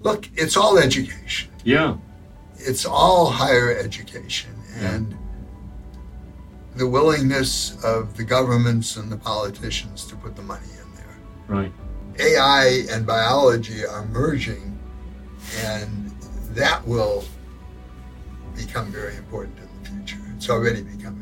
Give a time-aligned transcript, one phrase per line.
[0.00, 1.50] look, it's all education.
[1.64, 1.96] Yeah.
[2.56, 4.50] It's all higher education.
[4.76, 5.16] And
[6.76, 11.18] the willingness of the governments and the politicians to put the money in there.
[11.48, 11.72] Right.
[12.20, 14.78] AI and biology are merging,
[15.64, 16.10] and
[16.50, 17.24] that will
[18.54, 20.22] become very important in the future.
[20.36, 21.17] It's already becoming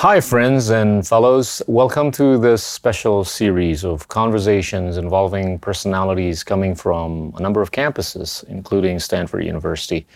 [0.00, 1.60] Hi, friends and fellows.
[1.66, 8.42] Welcome to this special series of conversations involving personalities coming from a number of campuses,
[8.44, 10.06] including Stanford University.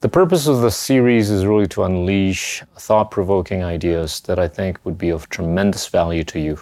[0.00, 4.84] The purpose of the series is really to unleash thought provoking ideas that I think
[4.84, 6.58] would be of tremendous value to you.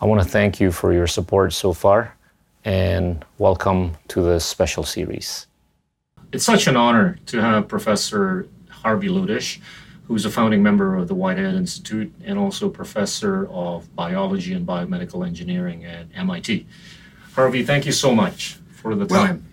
[0.00, 2.16] I want to thank you for your support so far
[2.64, 5.48] and welcome to this special series.
[6.32, 9.60] It's such an honor to have Professor Harvey Lodish
[10.08, 15.24] who's a founding member of the Whitehead Institute and also professor of biology and biomedical
[15.24, 16.66] engineering at MIT.
[17.34, 19.44] Harvey, thank you so much for the Well, time.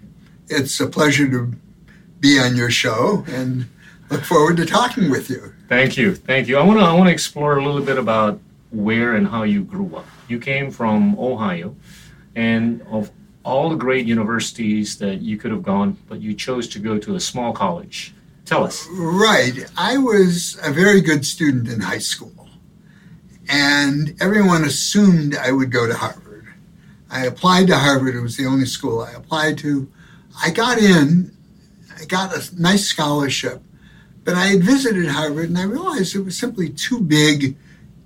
[0.48, 1.52] It's a pleasure to
[2.22, 3.68] be on your show and
[4.10, 5.54] look forward to talking with you.
[5.68, 6.58] Thank you, thank you.
[6.58, 8.40] I want to I want to explore a little bit about
[8.72, 10.08] where and how you grew up.
[10.30, 11.76] You came from Ohio,
[12.36, 13.12] and of
[13.44, 17.16] all the great universities that you could have gone, but you chose to go to
[17.16, 18.15] a small college.
[18.46, 18.88] Tell us.
[18.92, 19.66] Right.
[19.76, 22.48] I was a very good student in high school,
[23.50, 26.54] and everyone assumed I would go to Harvard.
[27.10, 29.90] I applied to Harvard, it was the only school I applied to.
[30.44, 31.36] I got in,
[32.00, 33.62] I got a nice scholarship,
[34.24, 37.56] but I had visited Harvard and I realized it was simply too big,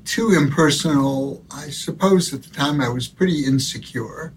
[0.06, 1.44] too impersonal.
[1.50, 4.34] I suppose at the time I was pretty insecure.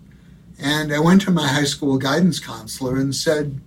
[0.59, 3.61] And I went to my high school guidance counselor and said,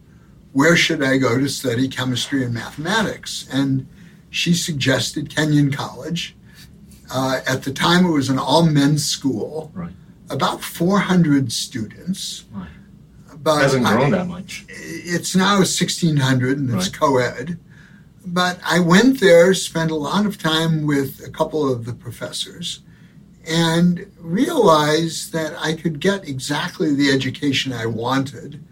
[0.55, 3.45] where should I go to study chemistry and mathematics?
[3.51, 3.85] And
[4.29, 6.33] she suggested Kenyon College.
[7.11, 9.91] Uh, at the time, it was an all men's school, Right.
[10.29, 12.45] about 400 students.
[12.53, 12.69] Right.
[13.43, 14.65] But Hasn't grown I- that much.
[14.69, 16.99] It's now 1,600 and it's Right.
[16.99, 17.59] co ed.
[18.25, 22.79] But I went there, spent a lot of time with a couple of the professors,
[23.45, 28.63] and realized that I could get exactly the education I wanted.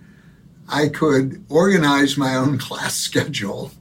[0.74, 3.72] I could organize my own class schedule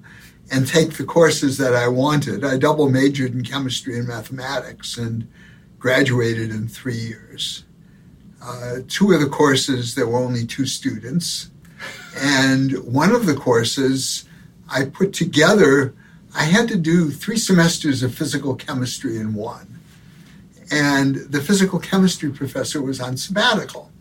[0.51, 2.45] and take the courses that I wanted.
[2.45, 5.27] I double majored in chemistry and mathematics and
[5.79, 7.65] graduated in three years.
[8.45, 11.51] Uh, two of the courses, there were only two students.
[12.15, 14.29] And one of the courses
[14.69, 15.95] I put together,
[16.37, 19.81] I had to do three semesters of physical chemistry in one.
[20.71, 23.92] And the physical chemistry professor was on sabbatical.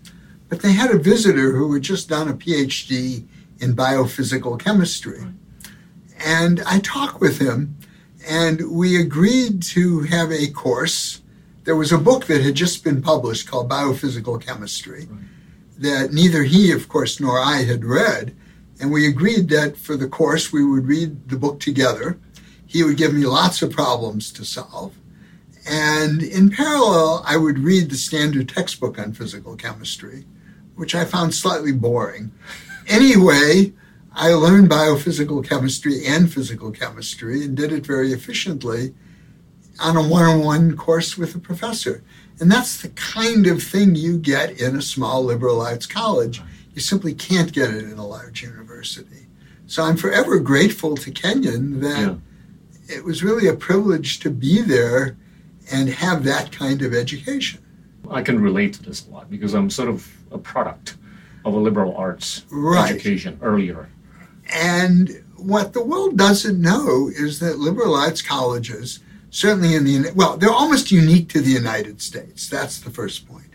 [0.52, 3.26] But they had a visitor who had just done a PhD
[3.62, 5.24] in biophysical chemistry.
[6.20, 7.78] And I talked with him,
[8.28, 11.22] and we agreed to have a course.
[11.64, 15.08] There was a book that had just been published called Biophysical Chemistry
[15.78, 18.36] that neither he, of course, nor I had read.
[18.82, 22.20] And we agreed that for the course, we would read the book together.
[22.68, 24.96] He would give me lots of problems to solve.
[25.66, 30.26] And in parallel, I would read the standard textbook on physical chemistry,
[30.76, 32.32] which I found slightly boring.
[32.88, 33.74] Anyway,
[34.14, 38.94] I learned biophysical chemistry and physical chemistry and did it very efficiently
[39.80, 42.04] on a one on one course with a professor.
[42.40, 46.42] And that's the kind of thing you get in a small liberal arts college.
[46.74, 49.28] You simply can't get it in a large university.
[49.68, 52.96] So I'm forever grateful to Kenyon that Yeah.
[52.98, 55.16] it was really a privilege to be there
[55.72, 57.61] and have that kind of education.
[58.12, 60.98] I can relate to this a lot because I'm sort of a product
[61.46, 62.92] of a liberal arts Right.
[62.92, 63.90] education earlier.
[64.54, 69.00] And what the world doesn't know is that liberal arts colleges,
[69.30, 72.50] certainly in the, well, they're almost unique to the United States.
[72.50, 73.46] That's the first point.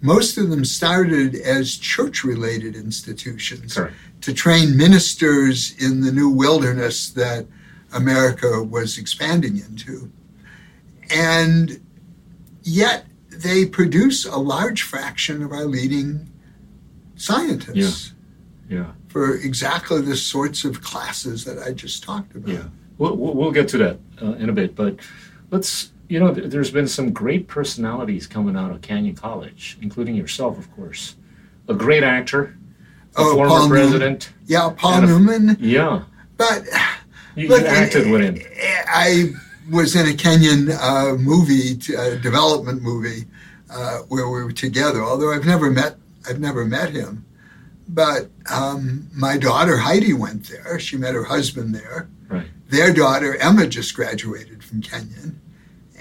[0.00, 3.94] Most of them started as church related institutions Correct.
[4.22, 7.46] to train ministers in the new wilderness that
[7.92, 10.10] America was expanding into.
[11.10, 11.80] And
[12.62, 13.06] yet
[13.42, 16.28] they produce a large fraction of our leading
[17.16, 18.14] scientists
[18.68, 18.92] Yeah.
[19.08, 22.48] for exactly the sorts of classes that I just talked about.
[22.48, 22.64] Yeah,
[22.98, 24.96] we'll, we'll get to that uh, in a bit, but
[25.50, 30.58] let's, you know, there's been some great personalities coming out of Kenyon College, including yourself,
[30.58, 31.16] of course.
[31.68, 32.56] A great actor,
[33.16, 33.68] a Oh, former Paul Newman.
[33.88, 34.32] president.
[34.46, 35.56] Yeah, Paul a- Newman.
[35.60, 36.02] Yeah,
[36.36, 36.64] But
[37.36, 38.38] you, look, you acted with him.
[38.88, 39.32] I
[39.70, 43.26] was in a Kenyon uh, movie, uh, development movie,
[43.70, 45.02] uh, where we were together.
[45.02, 45.96] Although I've never met,
[46.28, 47.24] I've never met him.
[47.88, 50.78] But um, my daughter Heidi went there.
[50.78, 52.08] She met her husband there.
[52.28, 52.46] Right.
[52.68, 55.40] Their daughter Emma just graduated from Kenyon,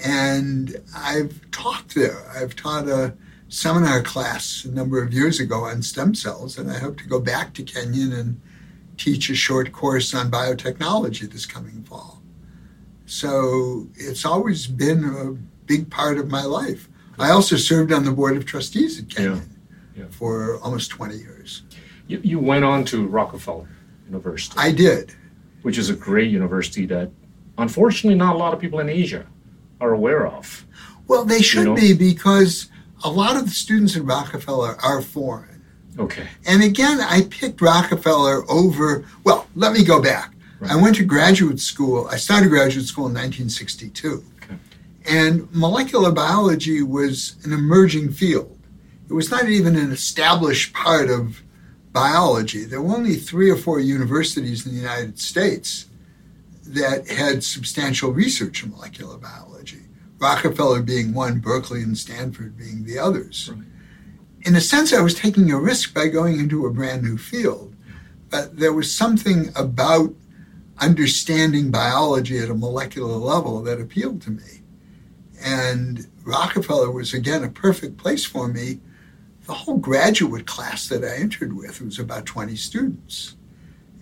[0.04, 2.30] and I've taught there.
[2.36, 3.16] I've taught a
[3.48, 7.22] seminar class a number of years ago on stem cells, and I hope to go
[7.22, 8.42] back to Kenyon and
[8.98, 12.22] teach a short course on biotechnology this coming fall.
[13.12, 15.31] So it's always been a
[15.65, 16.89] big part of my life.
[17.18, 19.50] I also served on the board of trustees at Kenyon
[19.95, 20.04] Yeah.
[20.04, 20.09] Yeah.
[20.12, 21.63] for almost 20 years.
[22.07, 23.69] You, you went on to Rockefeller
[24.06, 25.13] University, I did.
[25.63, 27.09] which is a great university that
[27.57, 29.25] unfortunately not a lot of people in Asia
[29.81, 30.65] are aware of.
[31.07, 31.75] Well, they should know?
[31.75, 32.69] be because
[33.04, 35.63] a lot of the students at Rockefeller are foreign.
[35.98, 36.27] Okay.
[36.45, 40.33] And again, I picked Rockefeller over, well, let me go back.
[40.59, 40.71] Right.
[40.71, 42.07] I went to graduate school.
[42.07, 44.24] I started graduate school in 1962.
[44.44, 44.56] Okay.
[45.07, 48.57] And molecular biology was an emerging field.
[49.09, 51.42] It was not even an established part of
[51.94, 52.65] biology.
[52.65, 55.88] There were only three or four universities in the United States
[56.65, 59.81] that had substantial research in molecular biology.
[60.19, 63.50] Rockefeller being one, Berkeley and Stanford being the others.
[63.54, 63.63] Right.
[64.42, 67.75] In a sense, I was taking a risk by going into a brand new field,
[68.30, 70.13] but there was something about
[70.80, 74.62] understanding biology at a molecular level that appealed to me.
[75.44, 78.80] And Rockefeller was, again, a perfect place for me.
[79.46, 83.36] The whole graduate class that I entered with was about 20 students.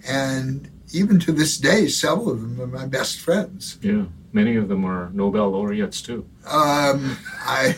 [0.08, 3.78] And even to this day, several of them are my best friends.
[3.82, 4.06] Yeah.
[4.34, 6.26] Many of them are Nobel laureates too.
[6.46, 7.74] Um, I,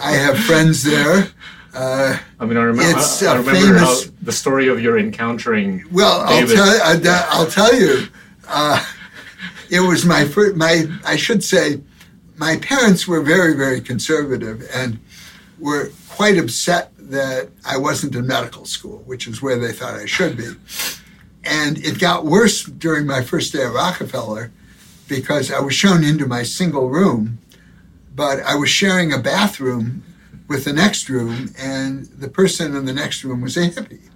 [0.00, 1.28] I have friends there.
[1.74, 5.84] Uh, I mean, I remember, It's I, I remember famous- the story of your encountering.
[5.90, 8.06] well, I'll tell, I, I'll tell you,
[8.52, 8.84] uh,
[9.70, 11.80] it was my first, my, I should say,
[12.36, 14.98] my parents were very, very conservative and
[15.58, 20.06] were quite upset that I wasn't in medical school, which is where they thought I
[20.06, 20.52] should be.
[21.44, 24.52] And it got worse during my first day at Rockefeller
[25.08, 27.38] because I was shown into my single room,
[28.14, 30.04] but I was sharing a bathroom
[30.48, 34.10] with the next room, and the person in the next room was a hippie.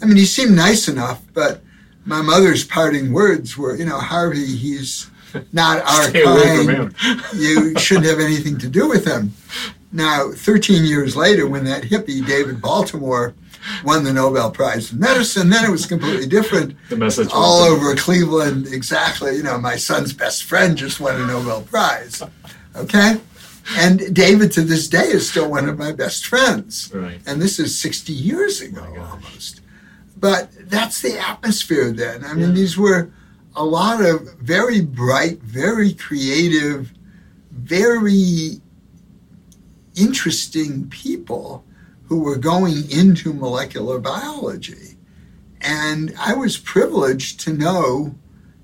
[0.00, 1.62] I mean, he seemed nice enough, but
[2.04, 5.10] my mother's parting words were, you know, Harvey, he's
[5.52, 7.22] not our Stay away from kind.
[7.34, 9.32] You shouldn't have anything to do with him.
[9.92, 13.34] Now, 13 years later, when that hippie, David Baltimore,
[13.84, 16.76] won the Nobel Prize in Medicine, then it was completely different.
[16.88, 17.82] The message was All different.
[17.82, 19.36] over Cleveland, exactly.
[19.36, 22.22] You know, my son's best friend just won a Nobel Prize.
[22.76, 23.20] Okay?
[23.76, 26.90] And David, to this day, is still one of my best friends.
[26.94, 27.20] Right.
[27.26, 29.10] And this is 60 years ago oh gosh.
[29.12, 29.60] almost.
[30.24, 32.24] But that's the atmosphere then.
[32.24, 32.54] I mean, Yeah.
[32.54, 33.10] these were
[33.54, 36.94] a lot of very bright, very creative,
[37.52, 38.62] very
[39.94, 41.62] interesting people
[42.04, 44.96] who were going into molecular biology.
[45.60, 48.14] And I was privileged to know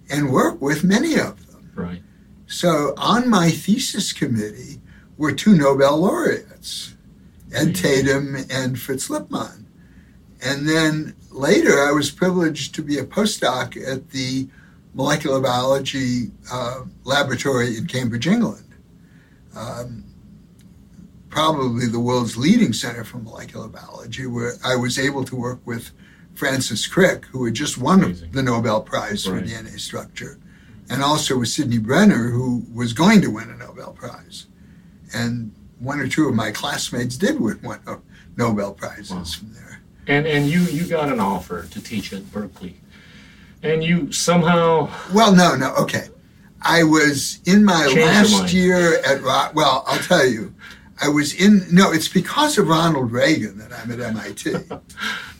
[0.09, 1.71] and work with many of them.
[1.75, 2.03] Right.
[2.47, 4.81] So on my thesis committee
[5.19, 6.95] were two Nobel laureates,
[7.53, 9.67] Ed Tatum and Fritz Lipmann.
[10.43, 14.49] And then later I was privileged to be a postdoc at the
[14.95, 18.65] molecular biology uh, laboratory in Cambridge, England.
[19.57, 20.05] Um,
[21.29, 25.91] probably the world's leading center for molecular biology, where I was able to work with
[26.35, 28.33] Francis Crick, who had just won Amazing.
[28.33, 29.45] the Nobel Prize for Right.
[29.45, 30.39] DNA structure,
[30.89, 34.47] and also with Sidney Brenner, who was going to win a Nobel Prize.
[35.15, 38.01] And one or two of my classmates did win one of
[38.37, 39.25] Nobel Prizes Wow.
[39.25, 39.70] from there.
[40.11, 42.75] And and you you got an offer to teach at Berkeley,
[43.63, 46.09] and you somehow Well, no, no, okay.
[46.63, 50.55] I was in my last year at well, I'll tell you.
[51.03, 54.55] I was in no, it's because of Ronald Reagan that I'm at MIT.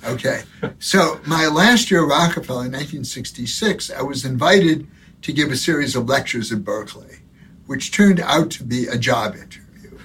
[0.03, 0.45] Okay.
[0.79, 4.89] So my last year at Rockefeller in 1966, I was invited
[5.21, 7.19] to give a series of lectures at Berkeley,
[7.67, 9.99] which turned out to be a job interview.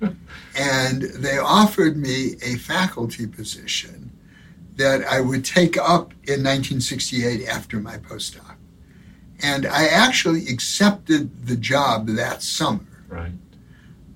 [0.56, 4.01] and they offered me a faculty position
[4.82, 8.56] that I would take up in 1968 after my postdoc.
[9.42, 12.80] And I actually accepted the job that summer.
[13.08, 13.32] right.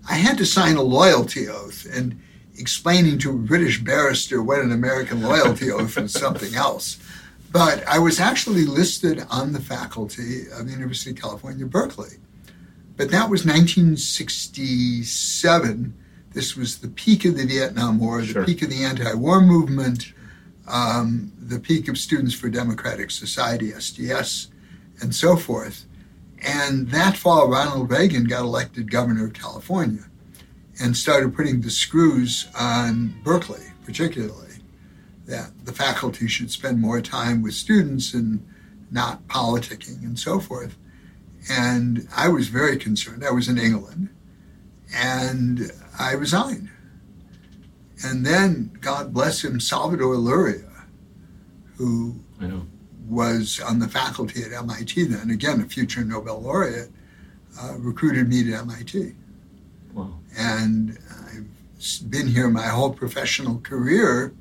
[0.09, 2.21] I had to sign a loyalty oath, and
[2.57, 6.97] explaining to a British barrister what an American loyalty oath was something else.
[7.51, 12.19] But I was actually listed on the faculty of the University of California, Berkeley.
[12.97, 15.93] But that was 1967.
[16.33, 18.45] This was the peak of the Vietnam War, the Sure.
[18.45, 20.13] peak of the anti war movement,
[20.69, 24.49] um, the peak of Students for Democratic Society, SDS,
[25.01, 25.87] and so forth.
[26.43, 30.05] And that fall, Ronald Reagan got elected governor of California
[30.81, 34.57] and started putting the screws on Berkeley, particularly,
[35.27, 38.47] that the faculty should spend more time with students and
[38.91, 40.77] not politicking and so forth.
[41.51, 43.25] And I was very concerned.
[43.25, 44.11] I was in England
[44.95, 46.71] and I resigned.
[48.05, 50.71] And then, God bless him, Salvador Luria,
[51.77, 52.21] who
[53.09, 56.91] was on the faculty at MIT then, again, a future Nobel laureate,
[57.61, 59.15] uh, recruited me to MIT.
[59.95, 60.19] Wow.
[60.37, 60.99] And
[61.29, 64.35] I've been here my whole professional career.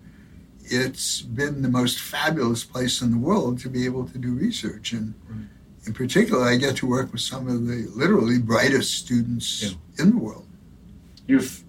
[0.64, 4.94] It's been the most fabulous place in the world to be able to do research.
[4.94, 5.48] And right.
[5.86, 10.04] in particular, I get to work with some of the literally brightest students yeah.
[10.04, 10.48] in the world.
[11.28, 11.64] You've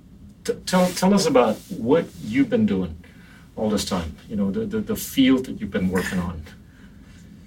[0.47, 2.97] t- tell, tell us about what you've been doing
[3.57, 6.43] all this time, you know, the, the, the field that you've been working on.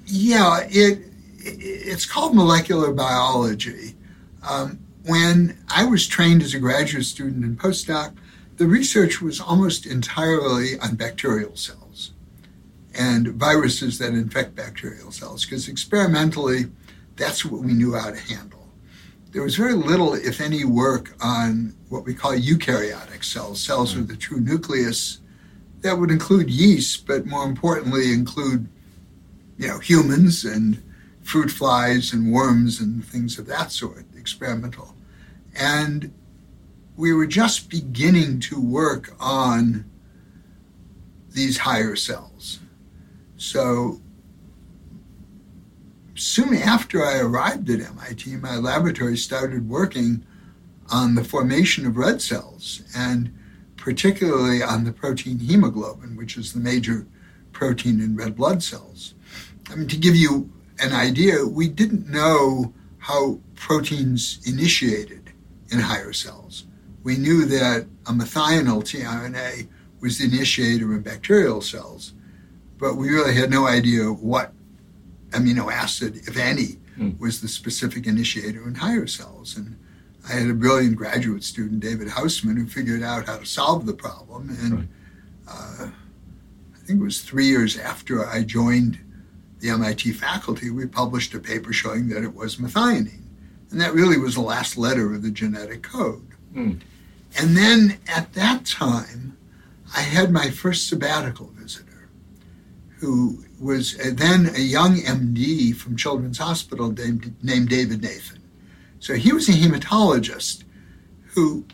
[0.06, 1.03] Yeah, it,
[1.38, 3.96] it's called molecular biology.
[4.48, 8.15] Um, when I was trained as a graduate student and postdoc,
[8.58, 12.12] the research was almost entirely on bacterial cells
[12.94, 16.65] and viruses that infect bacterial cells, because experimentally,
[17.15, 18.59] that's what we knew how to handle.
[19.31, 24.09] There was very little, if any, work on what we call eukaryotic cells, cells with
[24.09, 24.19] a mm.
[24.19, 25.19] true nucleus
[25.81, 28.67] that would include yeast, but more importantly, include
[29.57, 30.81] you know humans and
[31.21, 34.95] fruit flies and worms and things of that sort, experimental.
[35.55, 36.12] And
[36.98, 39.86] we were just beginning to work on
[41.29, 42.59] these higher cells.
[43.38, 44.01] So
[46.20, 50.26] soon after I arrived at MIT, my laboratory started working
[50.92, 53.34] on the formation of red cells and
[53.78, 57.08] particularly on the protein hemoglobin, which is the major
[57.54, 59.14] protein in red blood cells.
[59.70, 60.50] I mean, to give you
[60.80, 65.32] an idea, we didn't know how proteins initiated
[65.72, 66.66] in higher cells.
[67.04, 69.68] We knew that a methionine tRNA
[70.02, 72.14] was the initiator in bacterial cells,
[72.78, 74.54] but we really had no idea what
[75.31, 77.19] amino acid, if any, mm.
[77.19, 79.55] was the specific initiator in higher cells.
[79.57, 79.77] And
[80.27, 83.93] I had a brilliant graduate student, David Housman, who figured out how to solve the
[83.93, 84.50] problem.
[84.62, 84.88] And right.
[85.48, 85.88] uh,
[86.74, 89.00] I think it was three years after I joined
[89.59, 93.21] the MIT faculty, we published a paper showing that it was methionine.
[93.71, 96.27] And that really was the last letter of the genetic code.
[96.53, 96.79] Mm.
[97.38, 99.38] And then at that time,
[99.95, 101.88] I had my first sabbatical visitor,
[103.00, 108.41] who was uh, then a young MD from Children's Hospital named, named David Nathan.
[109.00, 110.65] So he was a hematologist
[111.34, 111.65] who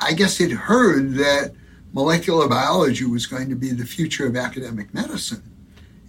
[0.00, 1.52] I guess had heard that
[1.92, 5.42] molecular biology was going to be the future of academic medicine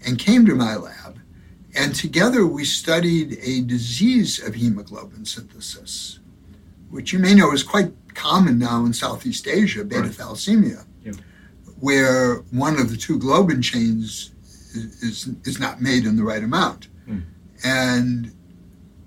[0.05, 1.19] and came to my lab.
[1.75, 6.19] And together we studied a disease of hemoglobin synthesis,
[6.89, 10.11] which you may know is quite common now in Southeast Asia, beta right.
[10.11, 11.11] thalassemia, yeah.
[11.79, 14.31] where one of the two globin chains
[14.77, 16.87] is, is, not made in the right amount.
[17.07, 17.23] Mm.
[17.63, 18.31] And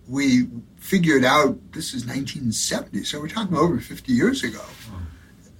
[0.08, 4.62] we figured out this is 1970, so we're talking over 50 years ago.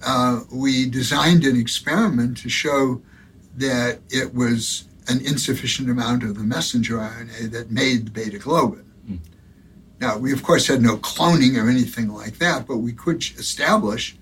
[0.03, 3.01] Uh, we designed an experiment to show
[3.57, 8.85] that it was an insufficient amount of the messenger RNA that made the beta globin.
[9.07, 9.19] Mm.
[9.99, 14.17] Now, we of course had no cloning or anything like that, but we could establish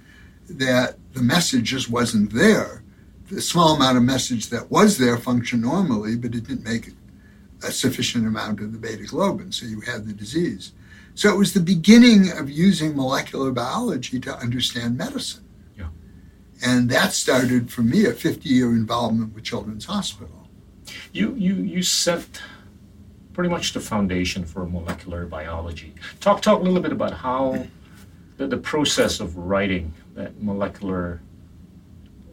[0.49, 2.83] that the message just wasn't there.
[3.29, 6.91] The small amount of message that was there functioned normally, but it didn't make
[7.63, 10.71] a sufficient amount of the beta globin, so you had the disease.
[11.13, 15.43] So it was the beginning of using molecular biology to understand medicine.
[15.77, 15.89] Yeah.
[16.65, 20.47] And that started for me a 50 year involvement with Children's Hospital.
[21.11, 22.41] You, you, you set
[23.33, 25.93] pretty much the foundation for molecular biology.
[26.19, 27.67] Talk, talk a little bit about how
[28.37, 31.21] the, the process of writing that molecular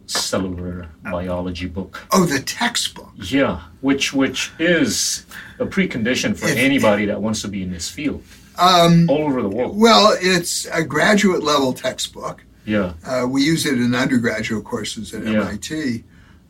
[0.07, 2.07] cellular biology book.
[2.11, 3.11] Oh, the textbook.
[3.15, 5.25] Yeah, which which is
[5.59, 8.23] a precondition for if, anybody that wants to be in this field.
[8.57, 9.79] Um, all over the world.
[9.79, 12.43] Well, it's a graduate level textbook.
[12.65, 12.93] Yeah.
[13.05, 15.41] Uh, we use it in undergraduate courses at yeah.
[15.41, 16.03] MIT.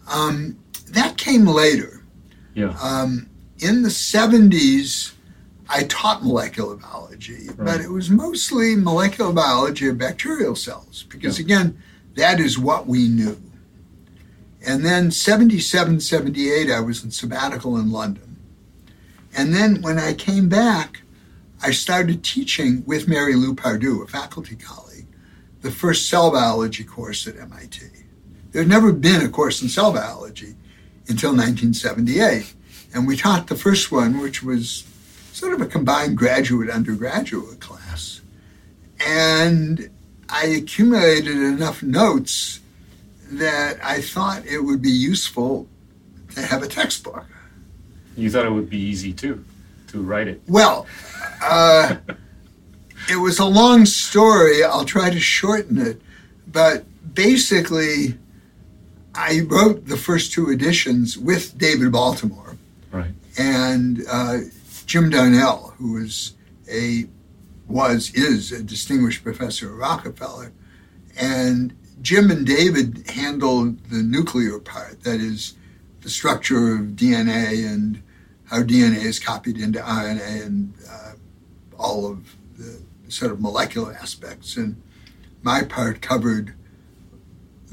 [0.09, 0.57] Um,
[0.89, 2.01] that came later.
[2.53, 2.75] Yeah.
[2.81, 5.13] Um, in the 70s,
[5.69, 7.57] I taught molecular biology, right.
[7.57, 11.45] but it was mostly molecular biology of bacterial cells because, yeah.
[11.45, 11.83] again,
[12.15, 13.39] that is what we knew.
[14.65, 18.37] And then 77, 78, I was in sabbatical in London.
[19.35, 21.01] And then when I came back,
[21.61, 25.07] I started teaching with Mary Lou Pardue, a faculty colleague,
[25.61, 27.85] the first cell biology course at MIT.
[28.51, 30.55] There had never been a course in cell biology
[31.07, 32.53] until 1978.
[32.93, 34.85] And we taught the first one, which was
[35.33, 38.21] sort of a combined graduate undergraduate class.
[39.05, 39.89] And
[40.29, 42.59] I accumulated enough notes
[43.31, 45.67] that I thought it would be useful
[46.35, 47.25] to have a textbook.
[48.15, 49.43] You thought it would be easy too
[49.87, 50.41] to write it.
[50.47, 50.85] Well,
[51.41, 51.97] uh,
[53.09, 54.63] it was a long story.
[54.63, 56.01] I'll try to shorten it.
[56.51, 58.17] But basically,
[59.13, 62.55] I wrote the first two editions with David Baltimore.
[62.91, 63.11] Right.
[63.37, 64.37] And uh,
[64.85, 66.33] Jim Darnell, who was
[66.71, 67.05] a
[67.67, 70.53] was is a distinguished professor at Rockefeller,
[71.17, 71.75] and
[72.07, 75.55] Jim and David handled the nuclear part, that is,
[75.99, 78.01] the structure of DNA and
[78.45, 81.11] how DNA is copied into RNA and uh,
[81.77, 84.55] all of the sort of molecular aspects.
[84.55, 84.81] And
[85.43, 86.53] my part covered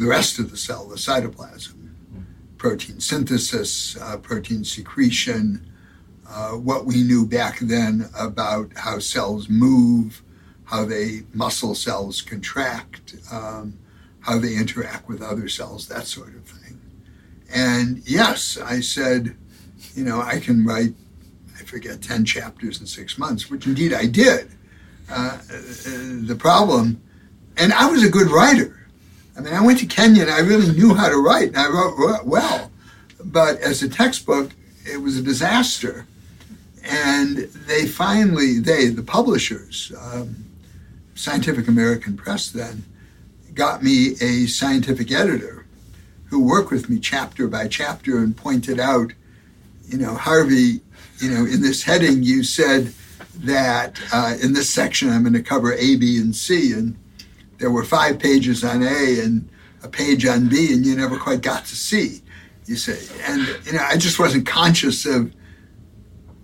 [0.01, 1.93] the rest of the cell, the cytoplasm,
[2.59, 5.65] protein synthesis, uh, protein secretion,
[6.29, 10.25] uh, what we knew back then about how cells move,
[10.65, 13.79] how they muscle cells contract, um,
[14.25, 16.81] how they interact with other cells, that sort of thing.
[17.53, 19.37] And yes, I said,
[19.95, 20.95] you know, I can write,
[21.61, 24.51] I forget, 10 chapters in six months, which indeed I did.
[25.11, 27.03] Uh, the problem,
[27.59, 28.89] and I was a good writer.
[29.37, 31.69] I mean, I went to Kenyon and I really knew how to write, and I
[31.69, 32.71] wrote well.
[33.23, 34.53] But as a textbook,
[34.87, 36.07] it was a disaster.
[36.83, 40.37] And they finally, they, the publishers, um,
[41.15, 42.85] Scientific American Press then,
[43.55, 45.67] got me a scientific editor
[46.27, 49.13] who worked with me chapter by chapter and pointed out,
[49.87, 50.81] you know, Harvey,
[51.19, 52.93] you know, in this heading you said
[53.37, 56.97] that uh, in this section I'm going to cover A, B, and C, and
[57.59, 59.49] there were five pages on A and
[59.83, 62.23] a page on B, and you never quite got to C.
[62.67, 65.33] You say, and you know, I just wasn't conscious of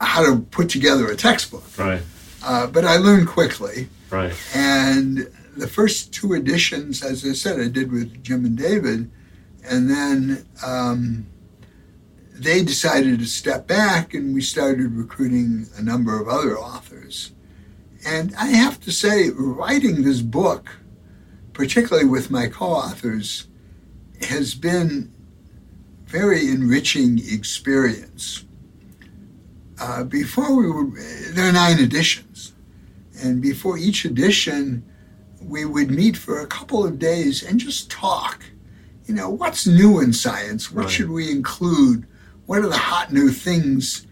[0.01, 1.65] how to put together a textbook.
[1.79, 2.03] Right.
[2.45, 3.89] Uh, but I learned quickly.
[4.11, 4.33] Right.
[4.55, 9.11] And the first two editions, as I said, I did with Jim and David,
[9.63, 11.27] and then um,
[12.33, 17.33] they decided to step back, and we started recruiting a number of other authors.
[18.07, 20.71] And I have to say, writing this book,
[21.53, 23.47] particularly with my co-authors,
[24.23, 25.13] has been
[26.07, 28.47] very enriching experience.
[29.79, 30.91] Uh, before we were,
[31.33, 32.55] there are nine editions,
[33.23, 34.85] and before each edition,
[35.51, 38.45] we would meet for a couple of days and just talk.
[39.07, 40.71] You know, what's new in science?
[40.71, 40.91] What Right.
[40.91, 42.07] should we include?
[42.47, 44.07] What are the hot new things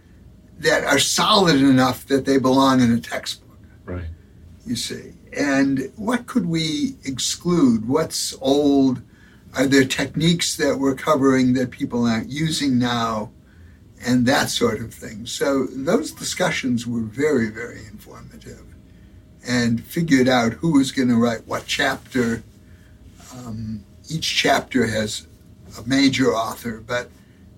[0.59, 3.57] that are solid enough that they belong in a textbook?
[3.87, 4.07] Right.
[4.67, 7.87] You see, and what could we exclude?
[7.87, 9.01] What's old?
[9.55, 13.31] Are there techniques that we're covering that people aren't using now?
[14.05, 15.27] And that sort of thing.
[15.27, 18.63] So those discussions were very, very informative
[19.49, 22.43] and figured out who was going to write what chapter.
[23.35, 25.27] Um, each chapter has
[25.79, 27.11] a major author, but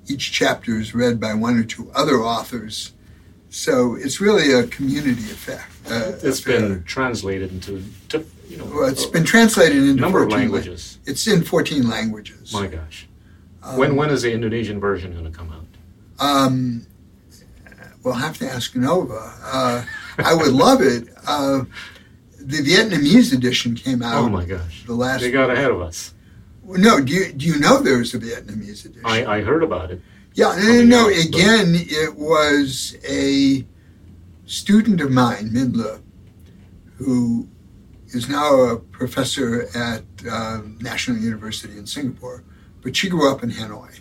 [0.07, 2.93] each chapter is read by one or two other authors.
[3.51, 5.71] So it's really a community effect.
[5.91, 6.61] Uh, It's affair.
[6.61, 10.99] been translated into, to, you know, Well, it's been translated into number of 14 languages.
[11.07, 12.53] It's in 14 languages.
[12.53, 13.09] My gosh.
[13.63, 15.67] Um, when when is the Indonesian version going to come out?
[16.25, 16.87] Um,
[18.05, 19.33] we'll have to ask Nova.
[19.43, 19.85] Uh,
[20.25, 21.09] I would love it.
[21.27, 21.65] Uh,
[22.39, 24.85] the Vietnamese edition came out Oh my gosh.
[24.87, 25.21] the last.
[25.21, 26.15] They got ahead of us.
[26.65, 29.03] No, do you, do you know there's a Vietnamese edition?
[29.05, 30.01] I, I heard about it.
[30.35, 33.67] Yeah, no, no, out, but- again, it was a
[34.47, 36.01] student of mine, Min Le,
[36.97, 37.49] who
[38.09, 42.45] is now a professor at uh, National University in Singapore,
[42.83, 44.01] but she grew up in Hanoi.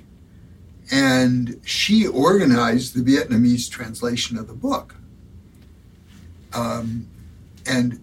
[0.92, 4.96] And she organized the Vietnamese translation of the book
[6.54, 7.08] um,
[7.66, 8.00] and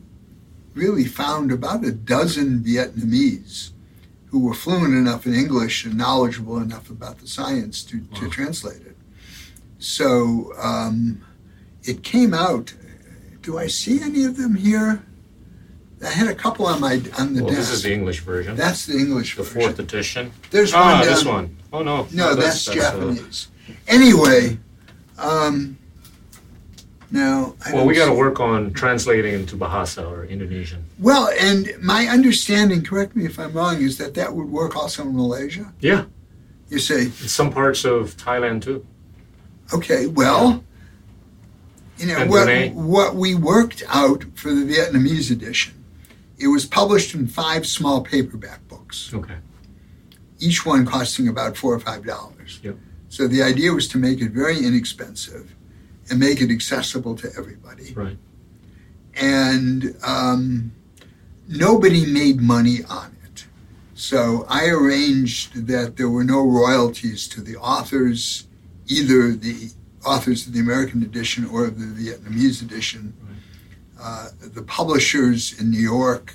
[0.75, 3.71] really found about a dozen Vietnamese
[4.27, 8.83] who were fluent enough in English and knowledgeable enough about the science to, to translate
[8.83, 8.97] it.
[9.79, 11.23] So um,
[11.85, 12.75] it came out.
[13.43, 15.03] Do I see any of them here?
[16.05, 17.71] I had a couple on my on the Well, desk.
[17.71, 18.55] this is the English version.
[18.55, 19.61] That's the English the version.
[19.63, 20.31] fourth edition.
[20.51, 21.57] There's Ah, one this down- one.
[21.73, 22.07] Oh no.
[22.13, 23.49] No, that's, uh, Japanese.
[23.89, 24.59] Anyway,
[25.19, 25.79] um,
[27.11, 30.85] now I well, we got to work on translating into Bahasa or Indonesian.
[30.99, 35.03] Well, and my understanding, correct me if I'm wrong, is that that would work also
[35.03, 35.73] in Malaysia.
[35.81, 36.05] Yeah,
[36.69, 38.85] You say, in some parts of Thailand too.
[39.73, 40.65] okay, well,
[41.99, 42.69] you know And what Brunei.
[42.71, 45.73] what we worked out for the Vietnamese edition.
[46.39, 49.37] It was published in five small paperback books, Okay.
[50.39, 52.61] each one costing about four or five dollars.
[52.63, 52.77] Yep.
[53.09, 55.55] So the idea was to make it very inexpensive,
[56.11, 57.93] and make it accessible to everybody.
[57.95, 58.17] Right.
[59.15, 60.73] And um,
[61.49, 63.47] nobody made money on it.
[63.95, 68.47] So I arranged that there were no royalties to the authors,
[68.87, 69.71] either the
[70.05, 73.15] authors of the American edition or the Vietnamese edition.
[74.01, 76.35] Uh, the publishers in New York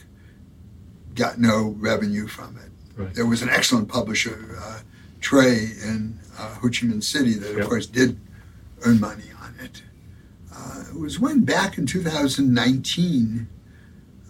[1.14, 2.72] got no revenue from it.
[3.00, 3.14] Right.
[3.14, 4.80] There was an excellent publisher, uh,
[5.22, 5.52] Tre,
[5.84, 7.68] in uh, Ho Chi Minh City, that of Yep.
[7.68, 8.20] course did
[8.84, 9.26] earn money.
[10.63, 13.47] Uh, it was when back in 2019,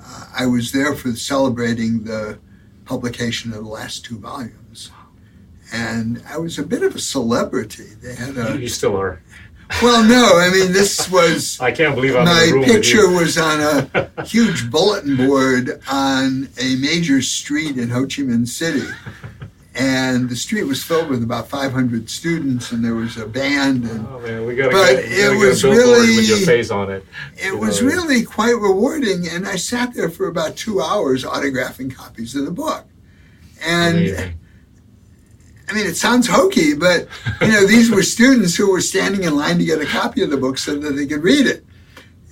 [0.02, 2.40] uh, I was there for celebrating the
[2.86, 4.92] publication of the last two volumes.
[5.74, 7.90] And I was a bit of a celebrity.
[8.02, 9.22] They had You, a you still are.
[9.82, 14.24] well, no, I mean this was I can't believe I'm my picture was on a
[14.26, 18.86] huge bulletin board on a major street in Ho Chi Minh City.
[19.74, 24.06] And the street was filled with about 500 students, and there was a band, and
[24.06, 27.06] Oh man, we gotta But get, it was a billboard with your face on it.
[27.38, 29.28] it was know, really quite rewarding.
[29.30, 32.86] And I sat there for about two hours autographing copies of the book.
[33.66, 34.38] And Amazing.
[35.70, 37.08] I mean, it sounds hokey, but
[37.40, 40.30] you know, these were students who were standing in line to get a copy of
[40.30, 41.66] the book so that they could read it.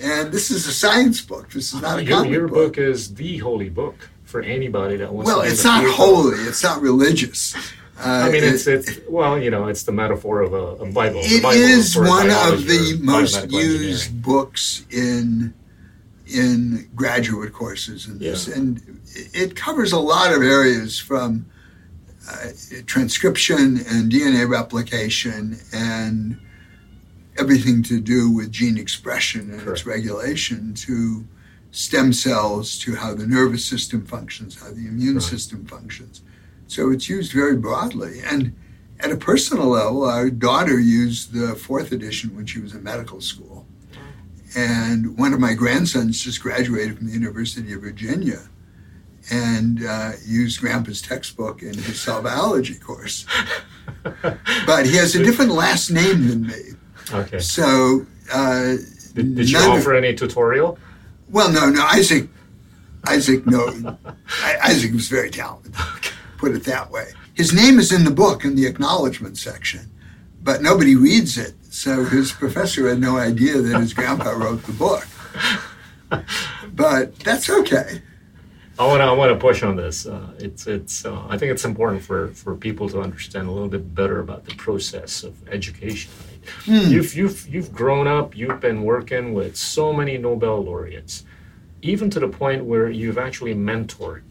[0.02, 1.50] And this is a science book.
[1.52, 2.76] This is not a your, your book.
[2.76, 5.28] book is the holy book for anybody that wants.
[5.28, 6.38] Well, to be in it's not holy.
[6.44, 7.56] It's not religious.
[8.00, 10.92] Uh, I mean, it's it- it's well, you know, it's the metaphor of a, a
[10.92, 11.20] Bible.
[11.24, 15.54] It Bible is one of the most used books in
[16.28, 18.56] in graduate courses in this, Yeah.
[18.56, 19.02] and
[19.34, 21.48] it covers a lot of areas from
[22.32, 22.50] uh,
[22.86, 26.38] transcription and DNA replication and
[27.40, 31.26] everything to do with gene expression and its regulation to
[31.72, 35.24] stem cells to how the nervous system functions, how the immune Right.
[35.24, 36.22] system functions.
[36.68, 38.22] So it's used very broadly.
[38.26, 38.54] And
[39.00, 43.22] at a personal level, our daughter used the fourth edition when she was in medical
[43.22, 43.66] school.
[44.56, 48.50] And one of my grandsons just graduated from the University of Virginia
[49.32, 53.26] and uh, used Grandpa's textbook in his cell biology course.
[54.66, 56.62] But he has a different last name than me.
[57.12, 57.40] Okay.
[57.40, 58.76] So, uh,
[59.14, 60.78] Did, did you none of- offer any tutorial?
[61.30, 62.28] Well, no, no, Isaac,
[63.08, 63.98] Isaac, no,
[64.64, 65.74] Isaac was very talented.
[66.38, 67.12] Put it that way.
[67.34, 69.90] His name is in the book in the acknowledgement section,
[70.42, 71.54] but nobody reads it.
[71.70, 75.08] So his professor had no idea that his grandpa wrote the book.
[76.74, 78.02] But that's okay.
[78.80, 80.06] I want to I want to push on this.
[80.06, 83.68] Uh, it's it's uh, I think it's important for for people to understand a little
[83.68, 86.12] bit better about the process of education.
[86.68, 86.88] Right?
[86.88, 88.36] You've you've you've grown up.
[88.38, 91.24] You've been working with so many Nobel laureates,
[91.82, 94.24] even to the point where you've actually mentored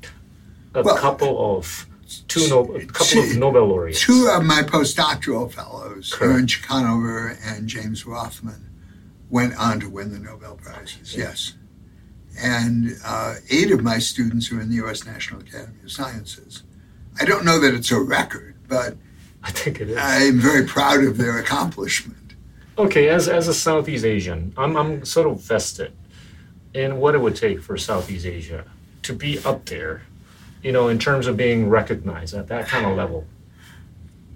[0.75, 1.87] a Well, couple of
[2.29, 4.01] two no, a couple of Nobel laureates.
[4.01, 6.59] Two of my postdoctoral fellows, Correct.
[6.71, 8.69] Aaron and James Rothman,
[9.31, 11.55] went on to win the Nobel Prizes, yes.
[12.41, 15.05] And uh, eight of my students are in the U.S.
[15.05, 16.63] National Academy of Sciences.
[17.21, 18.97] I don't know that it's a record, but
[19.43, 19.97] I think it is.
[20.01, 22.35] I'm very proud of their accomplishment.
[22.77, 25.93] Okay, as, as a Southeast Asian, I'm, I'm sort of vested
[26.75, 28.65] in what it would take for Southeast Asia
[29.03, 30.03] to be up there,
[30.63, 33.27] you know, in terms of being recognized at that kind of level.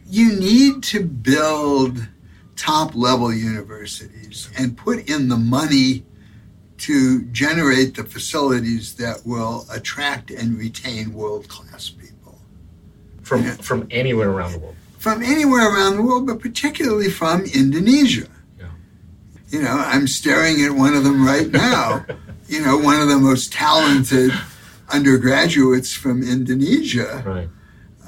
[0.07, 2.09] You need to build
[2.57, 6.05] top level universities and put in the money
[6.79, 12.39] to generate the facilities that will attract and retain world class people.
[13.23, 13.55] From, Yeah.
[13.57, 14.77] from anywhere around the world.
[15.03, 18.29] From anywhere around the world, but particularly from Indonesia.
[18.57, 18.67] Yeah.
[19.49, 22.07] You know, I'm staring at one of them right now.
[22.49, 24.31] you know, one of the most talented
[24.91, 27.49] undergraduates from Indonesia, Right,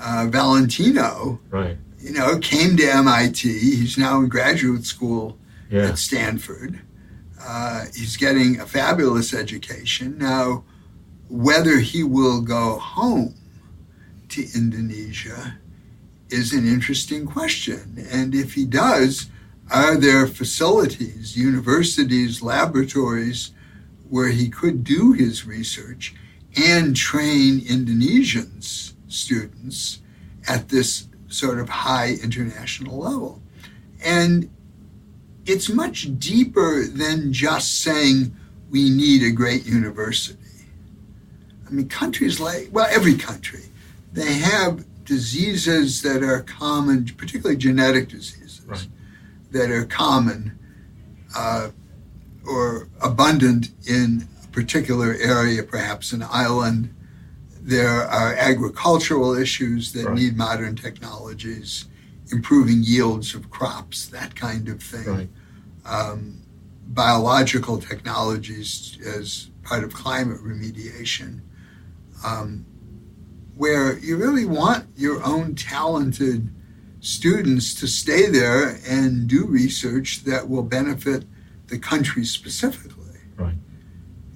[0.01, 1.41] uh, Valentino.
[1.51, 1.77] right.
[1.99, 3.43] You know, came to MIT.
[3.59, 5.37] He's now in graduate school
[5.71, 5.89] Yeah.
[5.89, 6.79] at Stanford.
[7.43, 10.17] Uh, he's getting a fabulous education.
[10.19, 10.63] Now,
[11.29, 13.35] whether he will go home
[14.29, 15.59] to Indonesia
[16.35, 18.07] is an interesting question.
[18.11, 19.31] And if he does,
[19.71, 23.53] are there facilities, universities, laboratories
[24.11, 26.15] where he could do his research
[26.57, 30.01] and train Indonesians, students,
[30.47, 33.41] at this sort of high international level?
[34.05, 34.51] And
[35.47, 38.35] it's much deeper than just saying
[38.71, 40.39] we need a great university.
[41.67, 43.65] I mean, countries like, well, every country,
[44.13, 48.89] they have diseases that are common, particularly genetic diseases, Right.
[49.53, 50.59] that are common
[51.37, 51.71] uh,
[52.47, 56.95] or abundant in a particular area, perhaps an island.
[57.61, 60.15] There are agricultural issues that Right.
[60.19, 61.87] need modern technologies,
[62.31, 65.07] improving yields of crops, that kind of thing.
[65.07, 65.31] Right.
[65.87, 66.39] um,
[66.87, 71.41] biological technologies as part of climate remediation,
[72.25, 72.65] um,
[73.57, 76.51] where you really want your own talented
[77.01, 81.25] students to stay there and do research that will benefit
[81.69, 83.19] the country specifically.
[83.37, 83.55] Right.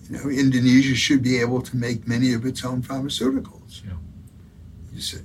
[0.08, 3.84] You know, Indonesia should be able to make many of its own pharmaceuticals.
[3.84, 3.94] Yeah.
[4.92, 5.18] You see,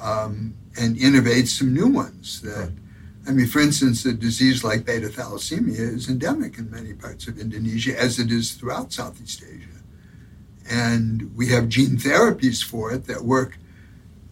[0.00, 2.56] um, and innovate some new ones that.
[2.56, 2.72] Right.
[3.26, 7.38] I mean, for instance, a disease like beta thalassemia is endemic in many parts of
[7.38, 9.73] Indonesia, as it is throughout Southeast Asia.
[10.70, 13.58] And we have gene therapies for it that work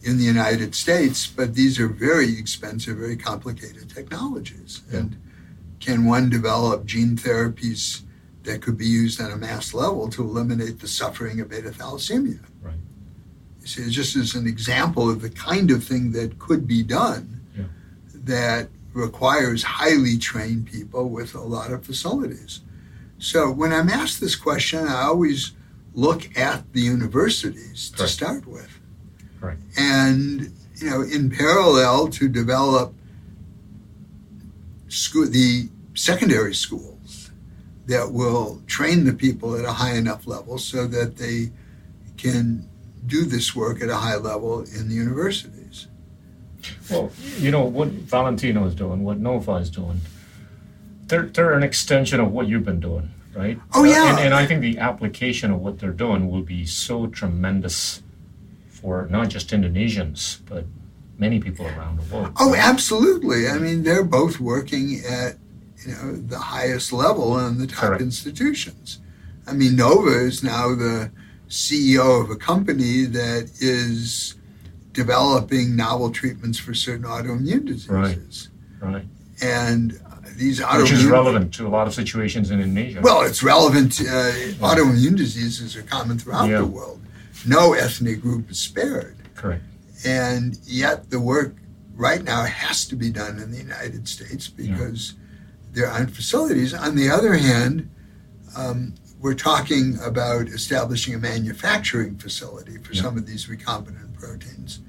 [0.03, 4.83] in the United States, but these are very expensive, very complicated technologies.
[4.91, 5.01] Yeah.
[5.01, 5.17] And
[5.79, 8.03] can one develop gene therapies
[8.45, 12.41] that could be used on a mass level to eliminate the suffering of beta thalassemia?
[12.61, 12.75] Right.
[13.61, 16.83] You see, it's just as an example of the kind of thing that could be
[16.83, 17.65] done Yeah.
[18.15, 22.61] that requires highly trained people with a lot of facilities.
[23.19, 25.53] So when I'm asked this question, I always
[25.95, 28.79] look at the universities to start with.
[29.41, 29.61] Correct.
[29.77, 32.95] And, you know, in parallel to develop
[34.89, 37.31] school, the secondary schools
[37.87, 41.51] that will train the people at a high enough level so that they
[42.17, 42.69] can
[43.07, 45.89] do this work at a high level in the universities.
[46.89, 50.01] Well, you know what Valentino is doing, what Nova is doing.
[51.07, 53.59] They're they're an extension of what you've been doing, right?
[53.75, 54.11] Oh, Uh, yeah.
[54.11, 58.03] and, and I think the application of what they're doing will be so tremendous
[58.69, 60.65] for not just Indonesians, but
[61.19, 62.33] many people around the world.
[62.39, 63.49] Oh, absolutely.
[63.49, 65.37] I mean, they're both working at
[65.87, 68.03] you know the highest level in the top Correct.
[68.03, 69.01] institutions.
[69.47, 71.11] I mean, Nova is now the
[71.49, 74.37] CEO of a company that is
[74.93, 78.49] developing novel treatments for certain autoimmune diseases.
[78.81, 78.93] Right.
[78.93, 79.05] Right.
[79.43, 80.01] And
[80.43, 83.01] these Which is relevant to a lot of situations in Indonesia.
[83.01, 84.01] Well, it's relevant.
[84.01, 84.33] Uh,
[84.69, 86.59] autoimmune diseases are common throughout Yeah.
[86.59, 87.01] the world.
[87.47, 89.17] No ethnic group is spared.
[89.35, 89.63] correct.
[90.05, 91.55] And yet, the work
[91.97, 95.15] right now has to be done in the United States because
[95.73, 96.75] there aren't facilities.
[96.75, 97.89] On the other hand,
[98.57, 103.03] um, we're talking about establishing a manufacturing facility for Yeah.
[103.03, 104.81] some of these recombinant proteins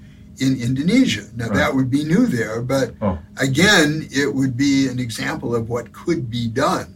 [0.43, 1.23] in Indonesia.
[1.35, 1.55] Now, Right.
[1.55, 3.17] that would be new there, but Oh.
[3.37, 6.91] again, it would be an example of what could be done.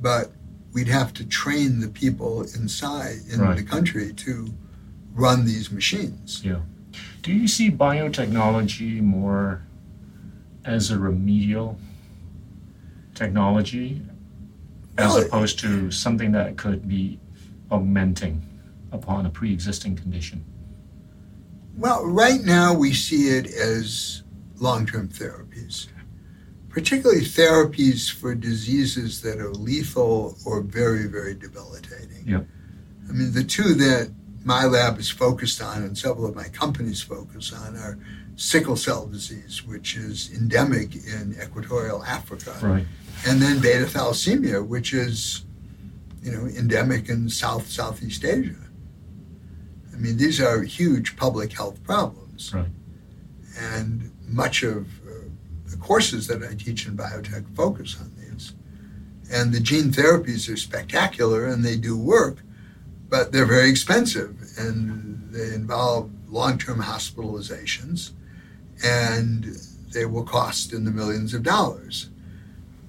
[0.00, 0.32] But
[0.72, 3.56] we'd have to train the people inside in Right.
[3.56, 4.54] the country to
[5.14, 6.40] run these machines.
[6.44, 6.60] Yeah.
[7.22, 9.62] Do you see biotechnology more
[10.64, 11.78] as a remedial
[13.14, 14.02] technology
[14.96, 17.18] as Well, opposed to something that could be
[17.70, 18.42] augmenting
[18.92, 20.44] upon a pre-existing condition?
[21.78, 24.24] Well, right now we see it as
[24.56, 25.86] long term therapies,
[26.68, 32.24] particularly therapies for diseases that are lethal or very, very debilitating.
[32.26, 32.46] Yep.
[33.08, 34.10] I mean, the two that
[34.44, 37.96] my lab is focused on and several of my companies focus on are
[38.34, 42.86] sickle cell disease, which is endemic in equatorial Africa, Right.
[43.26, 45.44] and then beta thalassemia, which is,
[46.22, 48.54] you know, endemic in South Southeast Asia.
[49.98, 52.54] I mean, these are huge public health problems.
[52.54, 52.68] Right.
[53.58, 55.24] And much of uh,
[55.66, 58.54] the courses that I teach in biotech focus on these.
[59.32, 62.38] And the gene therapies are spectacular and they do work,
[63.08, 68.12] but they're very expensive and they involve long term hospitalizations
[68.84, 69.44] and
[69.92, 72.10] they will cost in the millions of dollars,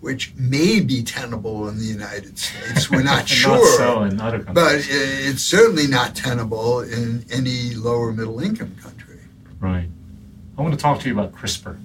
[0.01, 2.89] which may be tenable in the United States.
[2.89, 3.55] We're not sure.
[3.57, 4.55] Not so in other countries.
[4.55, 9.19] But it's certainly not tenable in any lower middle income country.
[9.59, 9.89] right.
[10.57, 11.79] I want to talk to you about CRISPR.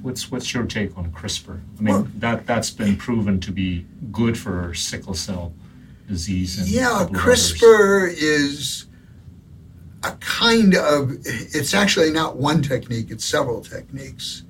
[0.00, 1.60] What's what's your take on CRISPR?
[1.78, 5.52] I mean, Well- that that's been proven to be good for sickle cell
[6.08, 7.20] disease and Yeah, of others.
[7.22, 8.86] CRISPR is
[10.02, 14.42] a kind of, it's actually not one technique, it's several techniques.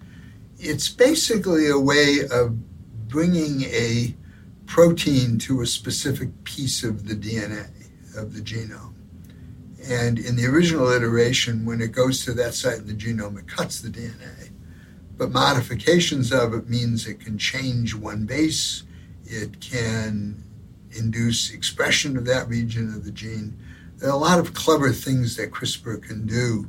[0.58, 2.56] It's basically a way of
[3.14, 4.12] bringing a
[4.66, 7.68] protein to a specific piece of the DNA
[8.18, 8.92] of the genome.
[9.88, 13.46] And in the original iteration, when it goes to that site in the genome, it
[13.46, 14.50] cuts the DNA.
[15.16, 18.82] But modifications of it means it can change one base,
[19.24, 20.42] it can
[20.98, 23.56] induce expression of that region of the gene.
[23.98, 26.68] There are a lot of clever things that CRISPR can do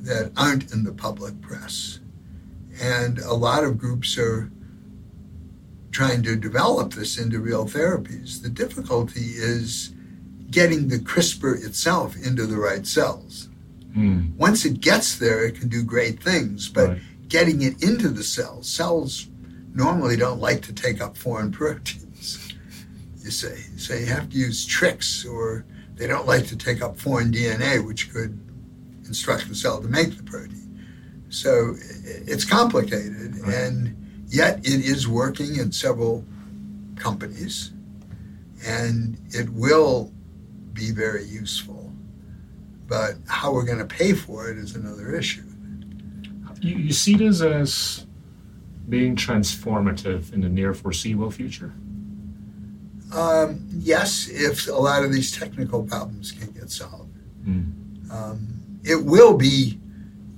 [0.00, 2.00] that aren't in the public press.
[2.80, 4.50] And a lot of groups are
[5.96, 8.42] trying to develop this into real therapies.
[8.42, 9.94] The difficulty is
[10.50, 13.48] getting the CRISPR itself into the right cells.
[13.94, 17.00] Hmm, Once it gets there, it can do great things, but right.
[17.28, 19.28] getting it into the cells, cells
[19.72, 22.52] normally don't like to take up foreign proteins.
[23.24, 26.98] You say so you have to use tricks, or they don't like to take up
[26.98, 28.38] foreign DNA, which could
[29.06, 30.62] instruct the cell to make the protein.
[31.30, 31.74] So
[32.32, 33.54] it's complicated, right.
[33.54, 36.24] and yet it is working in several
[36.96, 37.72] companies,
[38.66, 40.12] and it will
[40.72, 41.92] be very useful.
[42.86, 45.42] But how we're going to pay for it is another issue.
[46.60, 48.06] You, you see this as
[48.88, 51.72] being transformative in the near foreseeable future?
[53.12, 57.16] Um, yes, if a lot of these technical problems can get solved.
[57.44, 58.10] Mm.
[58.10, 59.80] Um, it will be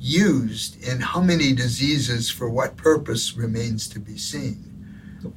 [0.08, 4.64] used in how many diseases for what purpose remains to be seen.